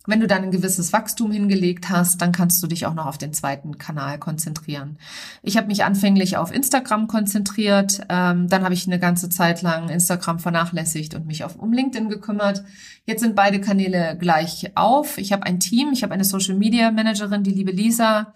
wenn 0.05 0.19
du 0.19 0.27
dann 0.27 0.43
ein 0.43 0.51
gewisses 0.51 0.91
Wachstum 0.91 1.31
hingelegt 1.31 1.89
hast, 1.89 2.21
dann 2.21 2.33
kannst 2.33 2.61
du 2.61 2.67
dich 2.67 2.85
auch 2.85 2.95
noch 2.95 3.05
auf 3.05 3.17
den 3.17 3.31
zweiten 3.31 3.77
Kanal 3.77 4.17
konzentrieren. 4.19 4.97
Ich 5.41 5.55
habe 5.55 5.67
mich 5.67 5.85
anfänglich 5.85 6.35
auf 6.35 6.53
Instagram 6.53 7.07
konzentriert, 7.07 8.01
ähm, 8.09 8.49
dann 8.49 8.63
habe 8.65 8.73
ich 8.73 8.85
eine 8.85 8.99
ganze 8.99 9.29
Zeit 9.29 9.61
lang 9.61 9.87
Instagram 9.87 10.39
vernachlässigt 10.39 11.15
und 11.15 11.27
mich 11.27 11.45
auf 11.45 11.55
um 11.55 11.71
LinkedIn 11.71 12.09
gekümmert. 12.09 12.63
Jetzt 13.05 13.21
sind 13.21 13.35
beide 13.35 13.61
Kanäle 13.61 14.17
gleich 14.19 14.71
auf. 14.75 15.17
Ich 15.17 15.31
habe 15.31 15.43
ein 15.43 15.61
Team, 15.61 15.91
ich 15.93 16.03
habe 16.03 16.13
eine 16.13 16.25
Social 16.25 16.55
Media 16.55 16.91
Managerin, 16.91 17.43
die 17.43 17.51
liebe 17.51 17.71
Lisa. 17.71 18.33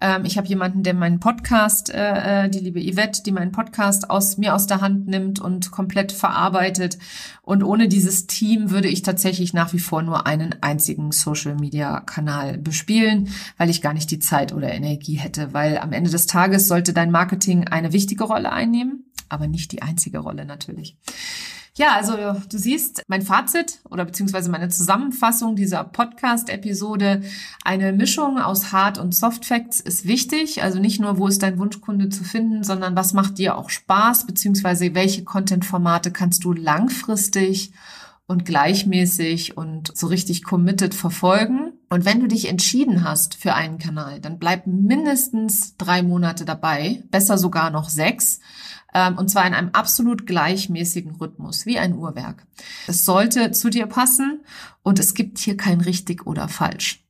Ähm, 0.00 0.24
ich 0.24 0.36
habe 0.36 0.46
jemanden, 0.46 0.82
der 0.82 0.94
meinen 0.94 1.20
Podcast, 1.20 1.90
äh, 1.90 2.44
äh, 2.44 2.48
die 2.48 2.60
liebe 2.60 2.80
Yvette, 2.80 3.22
die 3.22 3.32
meinen 3.32 3.52
Podcast 3.52 4.10
aus 4.10 4.36
mir 4.38 4.54
aus 4.54 4.66
der 4.66 4.80
Hand 4.80 5.06
nimmt 5.06 5.40
und 5.40 5.70
komplett 5.70 6.12
verarbeitet. 6.12 6.98
Und 7.42 7.62
ohne 7.62 7.88
dieses 7.88 8.26
Team 8.26 8.70
würde 8.70 8.88
ich 8.88 9.02
tatsächlich 9.02 9.52
nach 9.54 9.72
wie 9.72 9.78
vor 9.78 10.02
nur 10.02 10.26
einen 10.26 10.54
einzigen 10.60 11.12
Social-Media-Kanal 11.12 12.58
bespielen, 12.58 13.28
weil 13.56 13.70
ich 13.70 13.82
gar 13.82 13.94
nicht 13.94 14.10
die 14.10 14.18
Zeit 14.18 14.52
oder 14.52 14.72
Energie 14.72 15.14
hätte. 15.16 15.52
Weil 15.52 15.78
am 15.78 15.92
Ende 15.92 16.10
des 16.10 16.26
Tages 16.26 16.68
sollte 16.68 16.92
dein 16.92 17.10
Marketing 17.10 17.68
eine 17.68 17.92
wichtige 17.92 18.24
Rolle 18.24 18.52
einnehmen, 18.52 19.04
aber 19.28 19.46
nicht 19.46 19.72
die 19.72 19.82
einzige 19.82 20.18
Rolle 20.18 20.44
natürlich. 20.44 20.96
Ja, 21.78 21.94
also 21.94 22.16
du 22.16 22.56
siehst, 22.56 23.02
mein 23.06 23.20
Fazit 23.20 23.80
oder 23.90 24.06
beziehungsweise 24.06 24.50
meine 24.50 24.70
Zusammenfassung 24.70 25.56
dieser 25.56 25.84
Podcast-Episode, 25.84 27.20
eine 27.64 27.92
Mischung 27.92 28.38
aus 28.38 28.72
Hard- 28.72 28.96
und 28.96 29.14
Soft-Facts 29.14 29.80
ist 29.80 30.06
wichtig. 30.06 30.62
Also 30.62 30.78
nicht 30.78 31.00
nur, 31.02 31.18
wo 31.18 31.28
ist 31.28 31.42
dein 31.42 31.58
Wunschkunde 31.58 32.08
zu 32.08 32.24
finden, 32.24 32.64
sondern 32.64 32.96
was 32.96 33.12
macht 33.12 33.36
dir 33.36 33.58
auch 33.58 33.68
Spaß, 33.68 34.26
beziehungsweise 34.26 34.94
welche 34.94 35.22
Content-Formate 35.22 36.12
kannst 36.12 36.44
du 36.44 36.54
langfristig 36.54 37.72
und 38.26 38.46
gleichmäßig 38.46 39.58
und 39.58 39.94
so 39.94 40.06
richtig 40.06 40.44
committed 40.44 40.94
verfolgen. 40.94 41.74
Und 41.90 42.06
wenn 42.06 42.20
du 42.20 42.26
dich 42.26 42.48
entschieden 42.48 43.04
hast 43.04 43.34
für 43.34 43.52
einen 43.52 43.78
Kanal, 43.78 44.18
dann 44.20 44.38
bleib 44.38 44.66
mindestens 44.66 45.76
drei 45.76 46.02
Monate 46.02 46.46
dabei, 46.46 47.02
besser 47.10 47.36
sogar 47.36 47.70
noch 47.70 47.90
sechs 47.90 48.40
ähm, 48.96 49.18
und 49.18 49.28
zwar 49.28 49.46
in 49.46 49.52
einem 49.52 49.68
absolut 49.74 50.26
gleichmäßigen 50.26 51.16
Rhythmus, 51.16 51.66
wie 51.66 51.78
ein 51.78 51.94
Uhrwerk. 51.94 52.46
Es 52.86 53.04
sollte 53.04 53.50
zu 53.50 53.68
dir 53.68 53.86
passen 53.86 54.40
und 54.82 54.98
es 54.98 55.12
gibt 55.12 55.38
hier 55.38 55.58
kein 55.58 55.82
richtig 55.82 56.26
oder 56.26 56.48
falsch. 56.48 57.04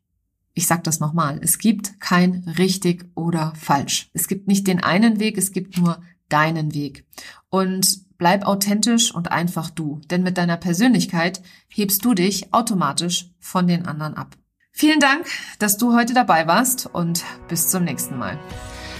Ich 0.52 0.66
sage 0.66 0.82
das 0.82 0.98
nochmal, 0.98 1.38
es 1.42 1.58
gibt 1.58 2.00
kein 2.00 2.42
richtig 2.58 3.08
oder 3.14 3.52
falsch. 3.54 4.10
Es 4.14 4.26
gibt 4.26 4.48
nicht 4.48 4.66
den 4.66 4.82
einen 4.82 5.20
Weg, 5.20 5.38
es 5.38 5.52
gibt 5.52 5.78
nur 5.78 6.02
deinen 6.28 6.74
Weg. 6.74 7.06
Und 7.50 8.18
bleib 8.18 8.46
authentisch 8.46 9.14
und 9.14 9.30
einfach 9.30 9.70
du, 9.70 10.00
denn 10.10 10.24
mit 10.24 10.38
deiner 10.38 10.56
Persönlichkeit 10.56 11.40
hebst 11.68 12.04
du 12.04 12.14
dich 12.14 12.52
automatisch 12.52 13.30
von 13.38 13.68
den 13.68 13.86
anderen 13.86 14.14
ab. 14.14 14.36
Vielen 14.72 14.98
Dank, 14.98 15.26
dass 15.60 15.78
du 15.78 15.94
heute 15.94 16.14
dabei 16.14 16.48
warst 16.48 16.86
und 16.86 17.22
bis 17.48 17.68
zum 17.70 17.84
nächsten 17.84 18.18
Mal. 18.18 18.36